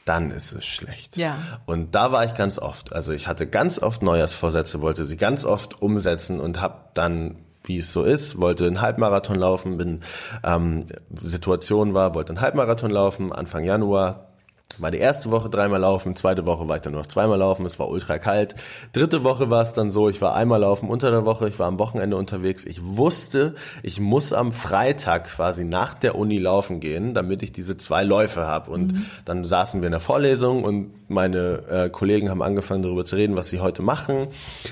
[0.10, 1.18] dann ist es schlecht.
[1.18, 1.38] Ja.
[1.68, 2.94] Und da war ich ganz oft.
[2.94, 7.78] Also ich hatte ganz oft Neujahrsvorsätze, wollte sie ganz oft umsetzen und habe dann wie
[7.78, 10.00] es so ist, wollte einen Halbmarathon laufen, bin
[10.44, 10.86] ähm,
[11.22, 14.29] Situation war, wollte einen Halbmarathon laufen, Anfang Januar,
[14.82, 17.66] war die erste Woche dreimal laufen, zweite Woche war ich dann nur noch zweimal laufen,
[17.66, 18.56] es war ultra kalt.
[18.94, 21.68] Dritte Woche war es dann so, ich war einmal laufen unter der Woche, ich war
[21.68, 22.66] am Wochenende unterwegs.
[22.66, 27.78] Ich wusste, ich muss am Freitag quasi nach der Uni laufen gehen, damit ich diese
[27.78, 28.72] zwei Läufe habe.
[28.72, 29.06] Und mhm.
[29.26, 33.36] dann saßen wir in der Vorlesung und meine äh, Kollegen haben angefangen darüber zu reden,
[33.36, 34.28] was sie heute machen.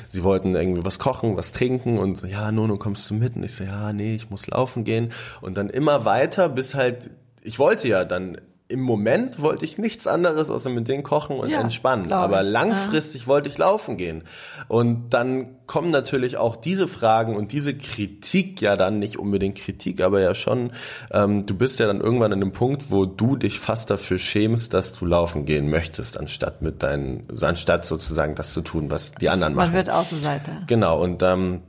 [0.08, 3.36] Sie wollten irgendwie was kochen, was trinken und ja, Nono, kommst du mit?
[3.36, 5.12] Und ich so, ja, nee, ich muss laufen gehen.
[5.41, 7.10] Und dann immer weiter, bis halt,
[7.41, 8.38] ich wollte ja dann
[8.69, 12.12] im Moment wollte ich nichts anderes außer mit denen kochen und ja, entspannen.
[12.12, 13.27] Aber langfristig ja.
[13.27, 14.23] wollte ich laufen gehen.
[14.67, 20.01] Und dann kommen natürlich auch diese Fragen und diese Kritik ja dann nicht unbedingt Kritik,
[20.01, 20.71] aber ja schon,
[21.12, 24.73] ähm, du bist ja dann irgendwann an dem Punkt, wo du dich fast dafür schämst,
[24.73, 29.30] dass du laufen gehen möchtest, anstatt mit deinen, anstatt sozusagen das zu tun, was die
[29.30, 29.75] anderen Man machen.
[29.75, 30.63] Man wird Außenseiter.
[30.67, 31.01] Genau.
[31.01, 31.62] Und ähm,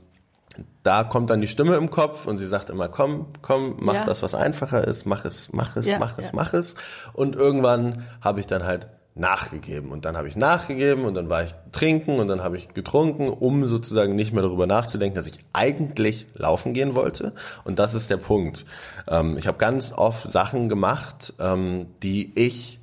[0.83, 4.03] da kommt dann die Stimme im Kopf und sie sagt immer, komm, komm, mach ja.
[4.05, 6.35] das, was einfacher ist, mach es, mach es, ja, mach es, ja.
[6.35, 6.75] mach es.
[7.13, 8.87] Und irgendwann habe ich dann halt
[9.19, 9.91] nachgegeben.
[9.91, 13.29] Und dann habe ich nachgegeben und dann war ich trinken und dann habe ich getrunken,
[13.29, 17.33] um sozusagen nicht mehr darüber nachzudenken, dass ich eigentlich laufen gehen wollte.
[17.65, 18.65] Und das ist der Punkt.
[19.07, 22.79] Ähm, ich habe ganz oft Sachen gemacht, ähm, die ich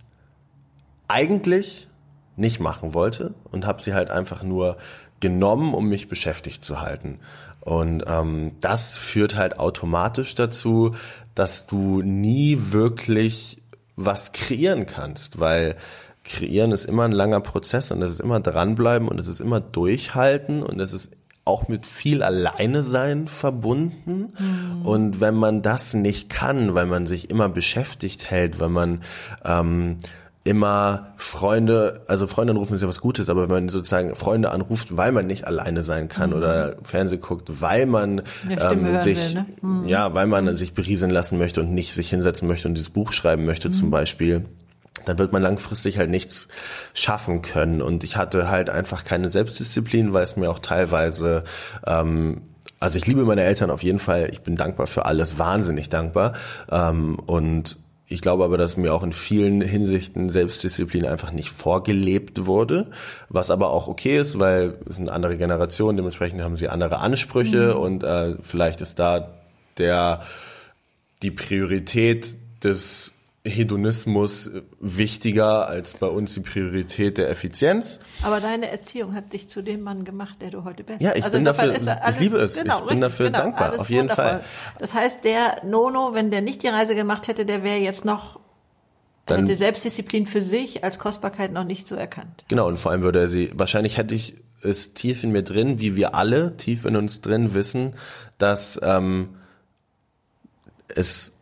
[1.08, 1.88] eigentlich
[2.36, 4.76] nicht machen wollte und habe sie halt einfach nur
[5.20, 7.20] genommen, um mich beschäftigt zu halten.
[7.66, 10.94] Und ähm, das führt halt automatisch dazu,
[11.34, 13.60] dass du nie wirklich
[13.96, 15.74] was kreieren kannst, weil
[16.22, 19.58] kreieren ist immer ein langer Prozess und es ist immer dranbleiben und es ist immer
[19.58, 24.32] durchhalten und es ist auch mit viel Alleine sein verbunden.
[24.38, 24.86] Mhm.
[24.86, 29.02] Und wenn man das nicht kann, weil man sich immer beschäftigt hält, weil man
[29.44, 29.98] ähm,
[30.46, 34.96] immer Freunde, also Freunde anrufen ist ja was Gutes, aber wenn man sozusagen Freunde anruft,
[34.96, 36.36] weil man nicht alleine sein kann mhm.
[36.36, 39.46] oder Fernsehen guckt, weil man ähm, sich, will, ne?
[39.60, 39.88] mhm.
[39.88, 43.12] ja, weil man sich berieseln lassen möchte und nicht sich hinsetzen möchte und dieses Buch
[43.12, 43.72] schreiben möchte mhm.
[43.72, 44.44] zum Beispiel,
[45.04, 46.48] dann wird man langfristig halt nichts
[46.94, 47.80] schaffen können.
[47.82, 51.44] Und ich hatte halt einfach keine Selbstdisziplin, weil es mir auch teilweise
[51.86, 52.42] ähm,
[52.78, 54.28] also ich liebe meine Eltern auf jeden Fall.
[54.30, 56.34] Ich bin dankbar für alles, wahnsinnig dankbar.
[56.70, 57.78] Ähm, und
[58.08, 62.90] ich glaube aber, dass mir auch in vielen Hinsichten Selbstdisziplin einfach nicht vorgelebt wurde,
[63.28, 67.74] was aber auch okay ist, weil es eine andere Generation, dementsprechend haben sie andere Ansprüche
[67.74, 67.80] mhm.
[67.80, 69.32] und äh, vielleicht ist da
[69.78, 70.22] der
[71.22, 73.15] die Priorität des
[73.46, 78.00] Hedonismus wichtiger als bei uns die Priorität der Effizienz.
[78.22, 81.00] Aber deine Erziehung hat dich zu dem Mann gemacht, der du heute bist.
[81.00, 83.38] Ja, ich also bin dafür, alles, ich liebe es, genau, ich bin richtig, dafür genau,
[83.38, 84.24] dankbar, auf jeden wundervoll.
[84.24, 84.44] Fall.
[84.78, 88.40] Das heißt, der Nono, wenn der nicht die Reise gemacht hätte, der wäre jetzt noch
[89.26, 92.44] dann, hätte Selbstdisziplin für sich als Kostbarkeit noch nicht so erkannt.
[92.48, 95.80] Genau, und vor allem würde er sie, wahrscheinlich hätte ich es tief in mir drin,
[95.80, 97.94] wie wir alle tief in uns drin wissen,
[98.38, 99.36] dass ähm,
[100.88, 101.32] es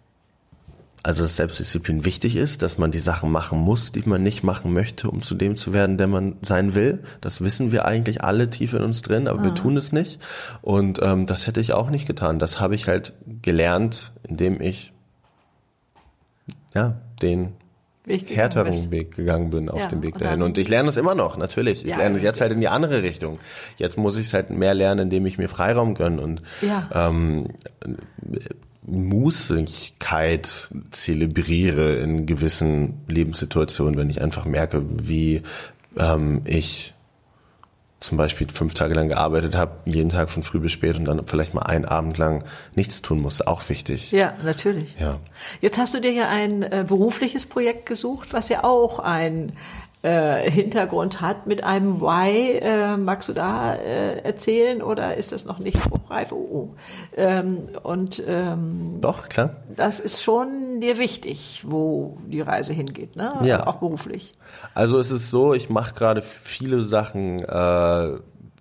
[1.05, 4.73] also dass Selbstdisziplin wichtig ist, dass man die Sachen machen muss, die man nicht machen
[4.73, 7.01] möchte, um zu dem zu werden, der man sein will.
[7.21, 9.45] Das wissen wir eigentlich alle tief in uns drin, aber ah.
[9.45, 10.19] wir tun es nicht.
[10.63, 12.39] Und ähm, das hätte ich auch nicht getan.
[12.39, 13.13] Das habe ich halt
[13.43, 14.95] gelernt, indem ich
[16.75, 17.53] ja den
[18.07, 18.91] Weg härteren.
[18.91, 20.41] Weg gegangen bin auf ja, dem Weg dahin.
[20.41, 21.85] Und ich lerne es immer noch, natürlich.
[21.85, 23.39] Ich ja, lerne es jetzt halt in die andere Richtung.
[23.77, 26.89] Jetzt muss ich es halt mehr lernen, indem ich mir Freiraum gönne und ja.
[26.95, 27.49] ähm,
[28.87, 35.43] Mußigkeit zelebriere in gewissen Lebenssituationen, wenn ich einfach merke, wie
[35.97, 36.95] ähm, ich
[38.05, 41.25] zum Beispiel fünf Tage lang gearbeitet habe, jeden Tag von früh bis spät und dann
[41.25, 42.45] vielleicht mal einen Abend lang
[42.75, 44.13] nichts tun muss, auch wichtig.
[44.13, 44.95] Ja, natürlich.
[45.01, 45.19] Ja.
[45.63, 49.53] Jetzt hast du dir ja ein äh, berufliches Projekt gesucht, was ja auch ein
[50.05, 52.59] äh, Hintergrund hat mit einem Why.
[52.59, 56.31] Äh, magst du da äh, erzählen oder ist das noch nicht spruchreif?
[56.33, 56.69] Oh, oh.
[57.17, 59.57] Ähm, und ähm, doch klar.
[59.75, 63.31] Das ist schon dir wichtig, wo die Reise hingeht, ne?
[63.43, 63.67] Ja.
[63.67, 64.33] Auch beruflich.
[64.75, 67.41] Also es ist so, ich mache gerade viele Sachen.
[67.41, 68.19] Äh,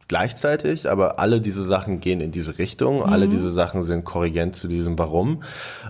[0.07, 2.97] gleichzeitig, aber alle diese Sachen gehen in diese Richtung.
[2.97, 3.03] Mhm.
[3.03, 5.43] Alle diese Sachen sind korrigent zu diesem Warum.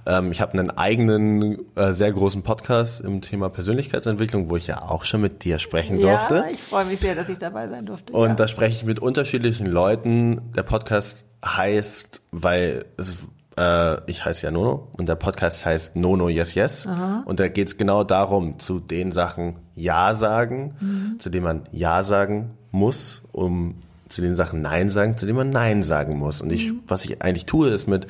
[0.06, 4.82] Ähm, ich habe einen eigenen, äh, sehr großen Podcast im Thema Persönlichkeitsentwicklung, wo ich ja
[4.82, 6.36] auch schon mit dir sprechen ja, durfte.
[6.36, 8.14] Ja, ich freue mich sehr, dass ich dabei sein durfte.
[8.14, 8.36] Und ja.
[8.36, 10.54] da spreche ich mit unterschiedlichen Leuten.
[10.56, 13.18] Der Podcast heißt, weil es
[13.58, 16.88] äh, ich heiße ja Nono und der Podcast heißt Nono Yes Yes.
[16.88, 17.24] Aha.
[17.26, 21.20] Und da geht es genau darum, zu den Sachen Ja sagen, mhm.
[21.20, 23.76] zu denen man Ja sagen muss, um
[24.14, 26.42] zu den Sachen Nein sagen, zu denen man Nein sagen muss.
[26.42, 26.82] Und ich, mhm.
[26.88, 28.08] was ich eigentlich tue, ist mit,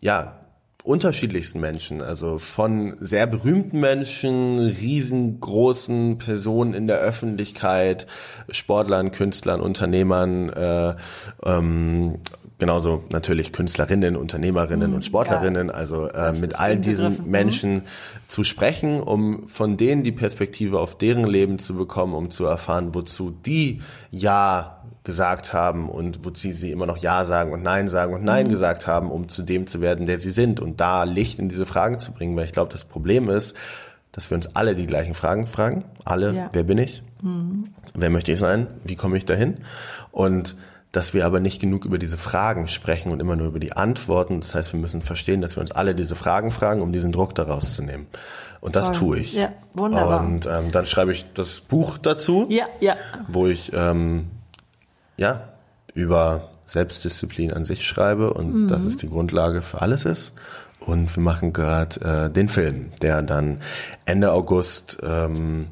[0.00, 0.38] ja,
[0.84, 8.06] unterschiedlichsten Menschen, also von sehr berühmten Menschen, riesengroßen Personen in der Öffentlichkeit,
[8.50, 10.94] Sportlern, Künstlern, Unternehmern, äh,
[11.44, 12.18] ähm,
[12.62, 15.74] genauso natürlich Künstlerinnen, Unternehmerinnen und Sportlerinnen, ja.
[15.74, 17.82] also äh, mit all diesen Menschen
[18.28, 22.94] zu sprechen, um von denen die Perspektive auf deren Leben zu bekommen, um zu erfahren,
[22.94, 23.82] wozu die
[24.12, 28.46] Ja gesagt haben und wozu sie immer noch Ja sagen und Nein sagen und Nein
[28.46, 31.66] gesagt haben, um zu dem zu werden, der sie sind und da Licht in diese
[31.66, 33.56] Fragen zu bringen, weil ich glaube, das Problem ist,
[34.12, 36.50] dass wir uns alle die gleichen Fragen fragen, alle, Ja.
[36.52, 37.02] wer bin ich?
[37.94, 38.68] Wer möchte ich sein?
[38.84, 39.56] Wie komme ich dahin?
[40.12, 40.54] Und
[40.92, 44.40] dass wir aber nicht genug über diese Fragen sprechen und immer nur über die Antworten.
[44.40, 47.34] Das heißt, wir müssen verstehen, dass wir uns alle diese Fragen fragen, um diesen Druck
[47.34, 48.06] daraus zu nehmen.
[48.60, 48.96] Und das Toll.
[48.96, 49.32] tue ich.
[49.32, 50.20] Ja, wunderbar.
[50.20, 52.94] Und ähm, dann schreibe ich das Buch dazu, Ja, ja.
[53.26, 54.30] wo ich ähm,
[55.16, 55.48] ja
[55.94, 60.32] über Selbstdisziplin an sich schreibe und das ist die Grundlage für alles ist.
[60.80, 63.60] Und wir machen gerade äh, den Film, der dann
[64.04, 65.68] Ende August ähm,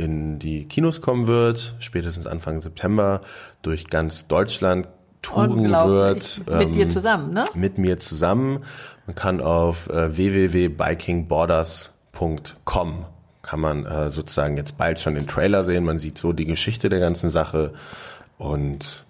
[0.00, 3.22] in die Kinos kommen wird, spätestens Anfang September
[3.62, 4.88] durch ganz Deutschland
[5.22, 6.42] touren wird.
[6.50, 7.46] Mit dir ähm, zusammen, ne?
[7.54, 8.64] Mit mir zusammen.
[9.06, 13.06] Man kann auf äh, www.bikingborders.com
[13.42, 15.84] kann man äh, sozusagen jetzt bald schon den Trailer sehen.
[15.84, 17.72] Man sieht so die Geschichte der ganzen Sache
[18.38, 19.04] und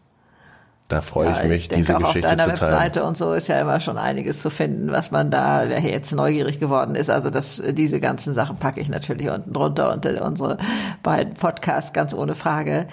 [0.91, 2.73] da freue Ja, ich mich, denke diese auch Geschichte auf deiner zu teilen.
[2.73, 5.93] Webseite und so ist ja immer schon einiges zu finden, was man da, wer hier
[5.93, 7.11] jetzt neugierig geworden ist.
[7.11, 10.59] Also das, diese ganzen Sachen packe ich natürlich unten drunter unter unsere
[11.03, 12.87] beiden Podcasts, ganz ohne Frage.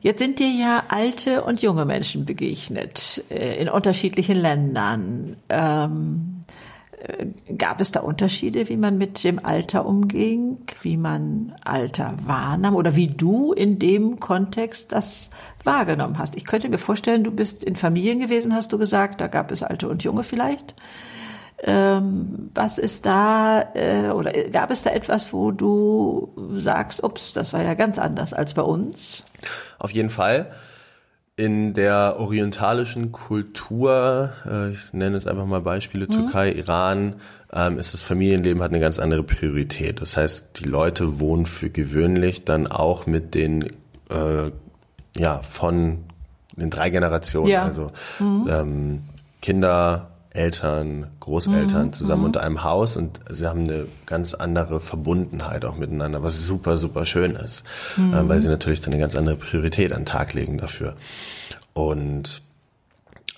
[0.00, 5.36] Jetzt sind dir ja alte und junge Menschen begegnet, äh, in unterschiedlichen Ländern.
[5.48, 6.65] Ähm, äh,
[7.56, 12.96] Gab es da Unterschiede, wie man mit dem Alter umging, wie man Alter wahrnahm oder
[12.96, 15.30] wie du in dem Kontext das
[15.62, 16.36] wahrgenommen hast?
[16.36, 19.62] Ich könnte mir vorstellen, du bist in Familien gewesen, hast du gesagt, da gab es
[19.62, 20.74] Alte und Junge vielleicht.
[21.62, 27.52] Ähm, was ist da, äh, oder gab es da etwas, wo du sagst, ups, das
[27.52, 29.24] war ja ganz anders als bei uns?
[29.78, 30.50] Auf jeden Fall.
[31.38, 37.16] In der orientalischen Kultur, äh, ich nenne es einfach mal Beispiele, Türkei, Iran,
[37.52, 40.00] ähm, ist das Familienleben hat eine ganz andere Priorität.
[40.00, 43.64] Das heißt, die Leute wohnen für gewöhnlich dann auch mit den,
[44.08, 44.50] äh,
[45.18, 46.04] ja, von
[46.56, 47.64] den drei Generationen, Ja.
[47.64, 49.02] also ähm,
[49.42, 55.76] Kinder, Eltern, Großeltern zusammen unter einem Haus und sie haben eine ganz andere Verbundenheit auch
[55.76, 57.64] miteinander, was super, super schön ist,
[57.98, 60.94] äh, weil sie natürlich dann eine ganz andere Priorität an den Tag legen dafür.
[61.72, 62.42] Und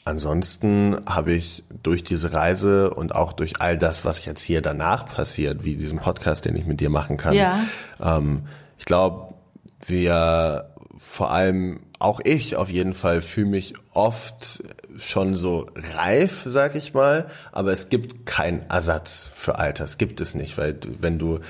[0.04, 5.06] ansonsten habe ich durch diese Reise und auch durch all das, was jetzt hier danach
[5.06, 7.58] passiert, wie diesen Podcast, den ich mit dir machen kann, Ja.
[8.00, 8.42] ähm,
[8.78, 9.34] ich glaube,
[9.86, 14.62] wir vor allem auch ich auf jeden Fall fühle mich oft
[14.98, 19.84] schon so reif, sag ich mal, aber es gibt keinen Ersatz für Alter.
[19.84, 21.40] Es gibt es nicht, weil du, wenn du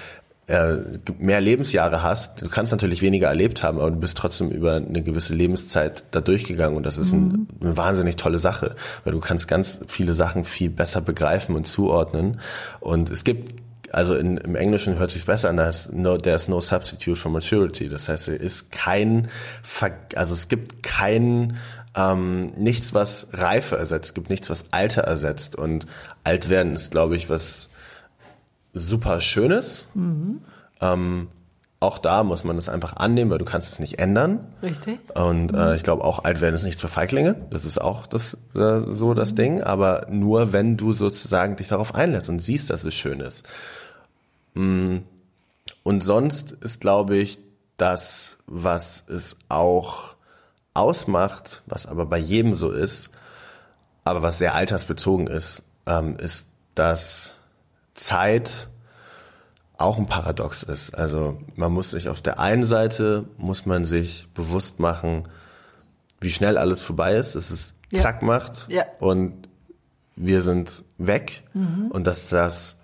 [0.46, 0.76] äh,
[1.18, 5.02] mehr Lebensjahre hast, du kannst natürlich weniger erlebt haben, aber du bist trotzdem über eine
[5.02, 8.74] gewisse Lebenszeit da durchgegangen und das ist ein, eine wahnsinnig tolle Sache,
[9.04, 12.40] weil du kannst ganz viele Sachen viel besser begreifen und zuordnen
[12.80, 13.54] und es gibt
[13.92, 17.30] also in, im Englischen hört sich's besser an, da ist no, there's no substitute for
[17.30, 17.88] maturity.
[17.88, 19.28] Das heißt, es ist kein,
[20.14, 21.56] also es gibt kein,
[21.94, 25.56] ähm, nichts, was Reife ersetzt, es gibt nichts, was Alter ersetzt.
[25.56, 25.86] Und
[26.24, 27.70] alt werden ist, glaube ich, was
[28.72, 29.86] super Schönes.
[30.80, 31.28] Ähm,
[31.80, 34.52] auch da muss man das einfach annehmen, weil du kannst es nicht ändern.
[34.62, 34.98] Richtig.
[35.14, 37.36] Und äh, ich glaube auch, alt werden ist nichts für Feiglinge.
[37.50, 39.62] Das ist auch das äh, so das Ding.
[39.62, 43.46] Aber nur wenn du sozusagen dich darauf einlässt und siehst, dass es schön ist.
[44.54, 44.98] Mm.
[45.84, 47.38] Und sonst ist, glaube ich,
[47.76, 50.16] das, was es auch
[50.74, 53.10] ausmacht, was aber bei jedem so ist,
[54.04, 57.34] aber was sehr altersbezogen ist, ähm, ist, dass
[57.94, 58.68] Zeit
[59.78, 60.94] auch ein Paradox ist.
[60.94, 65.28] Also man muss sich auf der einen Seite, muss man sich bewusst machen,
[66.20, 68.00] wie schnell alles vorbei ist, dass es Ja.
[68.02, 68.84] zack macht Ja.
[69.00, 69.48] und
[70.16, 71.44] wir sind weg
[71.90, 72.78] und dass das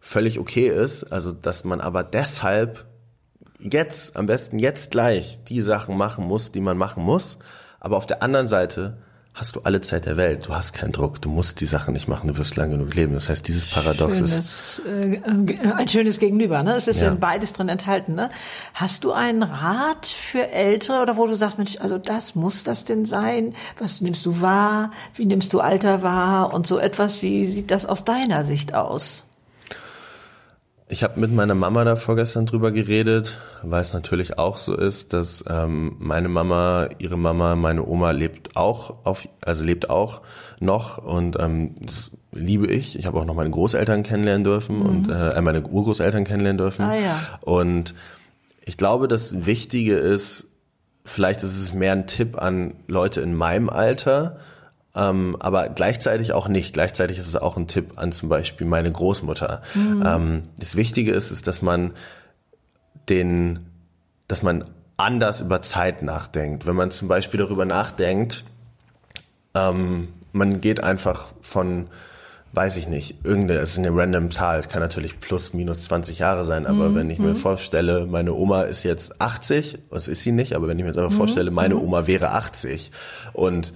[0.00, 2.86] völlig okay ist, also dass man aber deshalb
[3.60, 7.38] jetzt, am besten jetzt gleich die Sachen machen muss, die man machen muss,
[7.78, 8.96] aber auf der anderen Seite
[9.38, 12.08] hast du alle Zeit der Welt, du hast keinen Druck, du musst die Sachen nicht
[12.08, 13.14] machen, du wirst lang genug leben.
[13.14, 15.22] Das heißt, dieses Paradox ist Schönes,
[15.64, 16.74] äh, ein schönes Gegenüber, ne?
[16.74, 17.08] Es ist Ja.
[17.08, 18.30] in beides drin enthalten, ne?
[18.74, 22.84] Hast du einen Rat für Ältere oder wo du sagst, Mensch, also das muss das
[22.84, 23.54] denn sein?
[23.78, 24.90] Was nimmst du wahr?
[25.14, 26.52] Wie nimmst du Alter wahr?
[26.52, 29.24] Und so etwas, wie sieht das aus deiner Sicht aus?
[30.90, 35.12] Ich habe mit meiner Mama da vorgestern drüber geredet, weil es natürlich auch so ist,
[35.12, 40.22] dass ähm, meine Mama, ihre Mama, meine Oma lebt auch auf, also lebt auch
[40.60, 42.98] noch und ähm, das liebe ich.
[42.98, 46.82] Ich habe auch noch meine Großeltern kennenlernen dürfen und äh, meine Urgroßeltern kennenlernen dürfen.
[46.82, 47.18] Ah, ja.
[47.42, 47.94] Und
[48.64, 50.46] ich glaube, das Wichtige ist,
[51.04, 54.38] vielleicht ist es mehr ein Tipp an Leute in meinem Alter,
[54.94, 56.72] ähm, aber gleichzeitig auch nicht.
[56.72, 59.62] Gleichzeitig ist es auch ein Tipp an zum Beispiel meine Großmutter.
[59.74, 60.02] Mhm.
[60.04, 61.92] Ähm, das Wichtige ist, ist, dass man
[63.08, 63.66] den,
[64.26, 64.64] dass man
[64.96, 66.66] anders über Zeit nachdenkt.
[66.66, 68.44] Wenn man zum Beispiel darüber nachdenkt,
[69.54, 71.88] ähm, man geht einfach von
[72.52, 76.18] weiß ich nicht, irgendeine, es ist eine random Zahl, es kann natürlich plus, minus 20
[76.18, 76.94] Jahre sein, aber mhm.
[76.94, 77.36] wenn ich mir mhm.
[77.36, 80.98] vorstelle, meine Oma ist jetzt 80, das ist sie nicht, aber wenn ich mir jetzt
[80.98, 81.18] einfach mhm.
[81.18, 81.82] vorstelle, meine mhm.
[81.82, 82.90] Oma wäre 80
[83.32, 83.74] und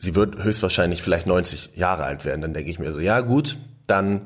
[0.00, 3.58] sie wird höchstwahrscheinlich vielleicht 90 Jahre alt werden, dann denke ich mir so, ja gut,
[3.86, 4.22] dann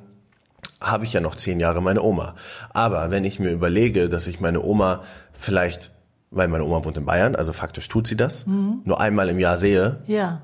[0.80, 2.34] habe ich ja noch zehn Jahre meine Oma.
[2.72, 5.02] Aber wenn ich mir überlege, dass ich meine Oma
[5.34, 5.90] vielleicht,
[6.30, 8.82] weil meine Oma wohnt in Bayern, also faktisch tut sie das, mhm.
[8.84, 10.40] nur einmal im Jahr sehe, ja.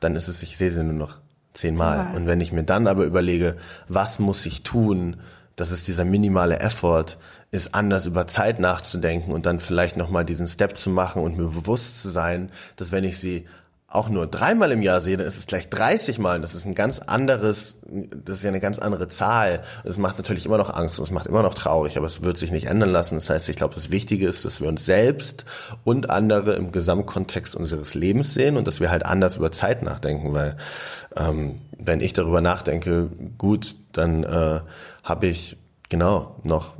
[0.00, 1.18] dann ist es, ich sehe sie nur noch
[1.54, 2.14] zehnmal.
[2.14, 3.56] Und wenn ich mir dann aber überlege,
[3.88, 5.16] was muss ich tun,
[5.56, 7.18] dass es dieser minimale Effort
[7.50, 11.48] ist, anders über Zeit nachzudenken und dann vielleicht nochmal diesen Step zu machen und mir
[11.48, 13.46] bewusst zu sein, dass wenn ich sie
[13.92, 16.40] auch nur dreimal im Jahr sehe, dann ist es gleich 30 Mal.
[16.40, 17.78] Das ist ein ganz anderes,
[18.24, 19.60] das ist ja eine ganz andere Zahl.
[19.84, 22.38] Es macht natürlich immer noch Angst und es macht immer noch traurig, aber es wird
[22.38, 23.16] sich nicht ändern lassen.
[23.16, 25.44] Das heißt, ich glaube, das Wichtige ist, dass wir uns selbst
[25.84, 30.32] und andere im Gesamtkontext unseres Lebens sehen und dass wir halt anders über Zeit nachdenken,
[30.32, 30.56] weil
[31.14, 34.60] ähm, wenn ich darüber nachdenke, gut, dann äh,
[35.04, 35.58] habe ich
[35.90, 36.76] genau noch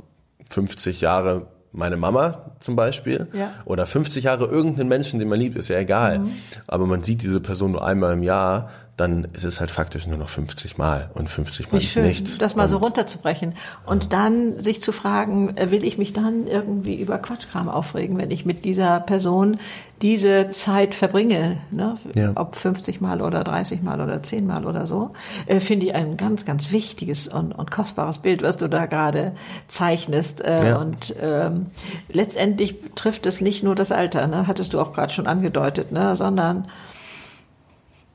[0.49, 3.51] 50 Jahre meine Mama zum Beispiel ja.
[3.65, 6.19] oder 50 Jahre irgendeinen Menschen, den man liebt, ist ja egal.
[6.19, 6.31] Mhm.
[6.67, 10.17] Aber man sieht diese Person nur einmal im Jahr, dann ist es halt faktisch nur
[10.17, 12.37] noch 50 Mal und 50 Mal Wie ist schön, nichts.
[12.37, 13.55] Das mal und, so runterzubrechen
[13.87, 14.09] und ja.
[14.09, 18.45] dann sich zu fragen, äh, will ich mich dann irgendwie über Quatschkram aufregen, wenn ich
[18.45, 19.57] mit dieser Person
[20.03, 21.97] diese Zeit verbringe, ne?
[22.13, 22.33] Ja.
[22.35, 25.13] ob 50 Mal oder 30 Mal oder 10 Mal oder so,
[25.47, 29.33] äh, finde ich ein ganz, ganz wichtiges und, und kostbares Bild, was du da gerade
[29.67, 30.41] zeichnest.
[30.41, 30.77] Äh, ja.
[30.77, 31.67] Und ähm,
[32.09, 34.45] letztendlich trifft es nicht nur das Alter, ne?
[34.45, 36.15] hattest du auch gerade schon angedeutet, ne?
[36.15, 36.67] sondern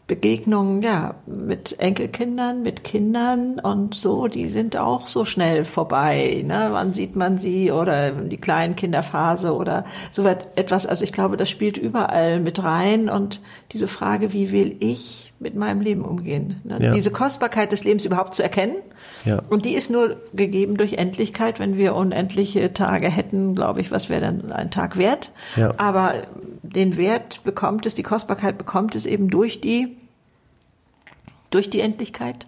[0.09, 6.43] Begegnungen, ja, mit Enkelkindern, mit Kindern und so, die sind auch so schnell vorbei.
[6.47, 6.69] Ne?
[6.71, 10.87] Wann sieht man sie oder die Kleinkinderphase oder so etwas.
[10.87, 13.43] Also ich glaube, das spielt überall mit rein und
[13.73, 16.63] diese Frage, wie will ich mit meinem Leben umgehen?
[16.65, 16.79] Ne?
[16.81, 16.95] Ja.
[16.95, 18.77] Diese Kostbarkeit des Lebens überhaupt zu erkennen.
[19.27, 19.43] Ja.
[19.51, 21.61] Und die ist nur gegeben durch Endlichkeit.
[21.61, 25.33] Wenn wir unendliche Tage hätten, glaube ich, was wäre dann ein Tag wert?
[25.57, 25.75] Ja.
[25.77, 26.15] Aber
[26.75, 29.97] den Wert bekommt es, die Kostbarkeit bekommt es eben durch die,
[31.51, 32.47] durch die Endlichkeit.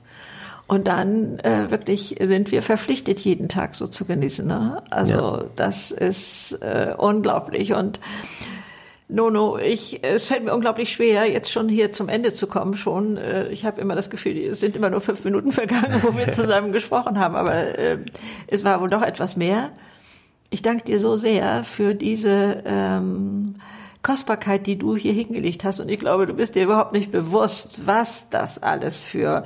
[0.67, 4.47] Und dann äh, wirklich sind wir verpflichtet, jeden Tag so zu genießen.
[4.47, 4.81] Ne?
[4.91, 5.45] Also ja.
[5.57, 7.73] das ist äh, unglaublich.
[7.73, 7.99] Und
[9.09, 12.77] Nono, ich, es fällt mir unglaublich schwer, jetzt schon hier zum Ende zu kommen.
[12.77, 16.17] Schon, äh, ich habe immer das Gefühl, es sind immer nur fünf Minuten vergangen, wo
[16.17, 17.35] wir zusammen gesprochen haben.
[17.35, 17.99] Aber äh,
[18.47, 19.71] es war wohl doch etwas mehr.
[20.51, 23.57] Ich danke dir so sehr für diese ähm,
[24.03, 25.81] Kostbarkeit, die du hier hingelegt hast.
[25.81, 29.45] Und ich glaube, du bist dir überhaupt nicht bewusst, was das alles für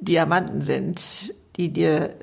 [0.00, 2.14] Diamanten sind, die dir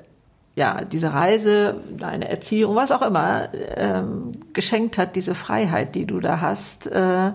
[0.55, 6.19] ja diese Reise, deine Erziehung, was auch immer ähm, geschenkt hat, diese Freiheit, die du
[6.19, 7.31] da hast, äh,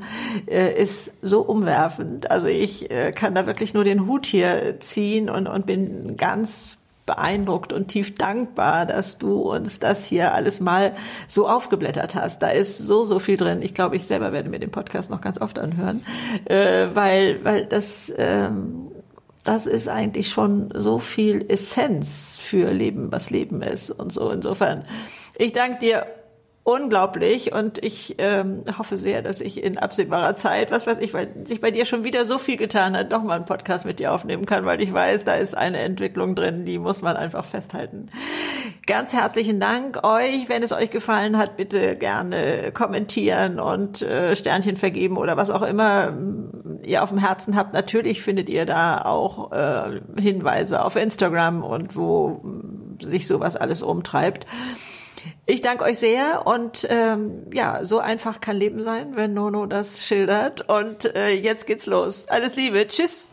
[0.46, 2.30] äh, ist so umwerfend.
[2.30, 6.78] Also ich äh, kann da wirklich nur den Hut hier ziehen und und bin ganz
[7.08, 10.94] beeindruckt und tief dankbar, dass du uns das hier alles mal
[11.26, 12.42] so aufgeblättert hast.
[12.42, 13.62] Da ist so, so viel drin.
[13.62, 16.04] Ich glaube, ich selber werde mir den Podcast noch ganz oft anhören,
[16.44, 18.92] äh, weil, weil das, ähm,
[19.42, 24.30] das ist eigentlich schon so viel Essenz für Leben, was Leben ist und so.
[24.30, 24.84] Insofern,
[25.38, 26.06] ich danke dir
[26.68, 31.46] unglaublich und ich ähm, hoffe sehr, dass ich in absehbarer Zeit, was weiß ich, weil
[31.46, 34.12] sich bei dir schon wieder so viel getan hat, noch mal einen Podcast mit dir
[34.12, 38.10] aufnehmen kann, weil ich weiß, da ist eine Entwicklung drin, die muss man einfach festhalten.
[38.86, 40.50] Ganz herzlichen Dank euch.
[40.50, 45.62] Wenn es euch gefallen hat, bitte gerne kommentieren und äh, Sternchen vergeben oder was auch
[45.62, 47.72] immer ähm, ihr auf dem Herzen habt.
[47.72, 52.42] Natürlich findet ihr da auch äh, Hinweise auf Instagram und wo
[53.00, 54.46] sich sowas alles umtreibt.
[55.46, 60.04] Ich danke euch sehr und ähm, ja, so einfach kann Leben sein, wenn Nono das
[60.04, 60.68] schildert.
[60.68, 62.26] Und äh, jetzt geht's los.
[62.28, 63.32] Alles Liebe, tschüss.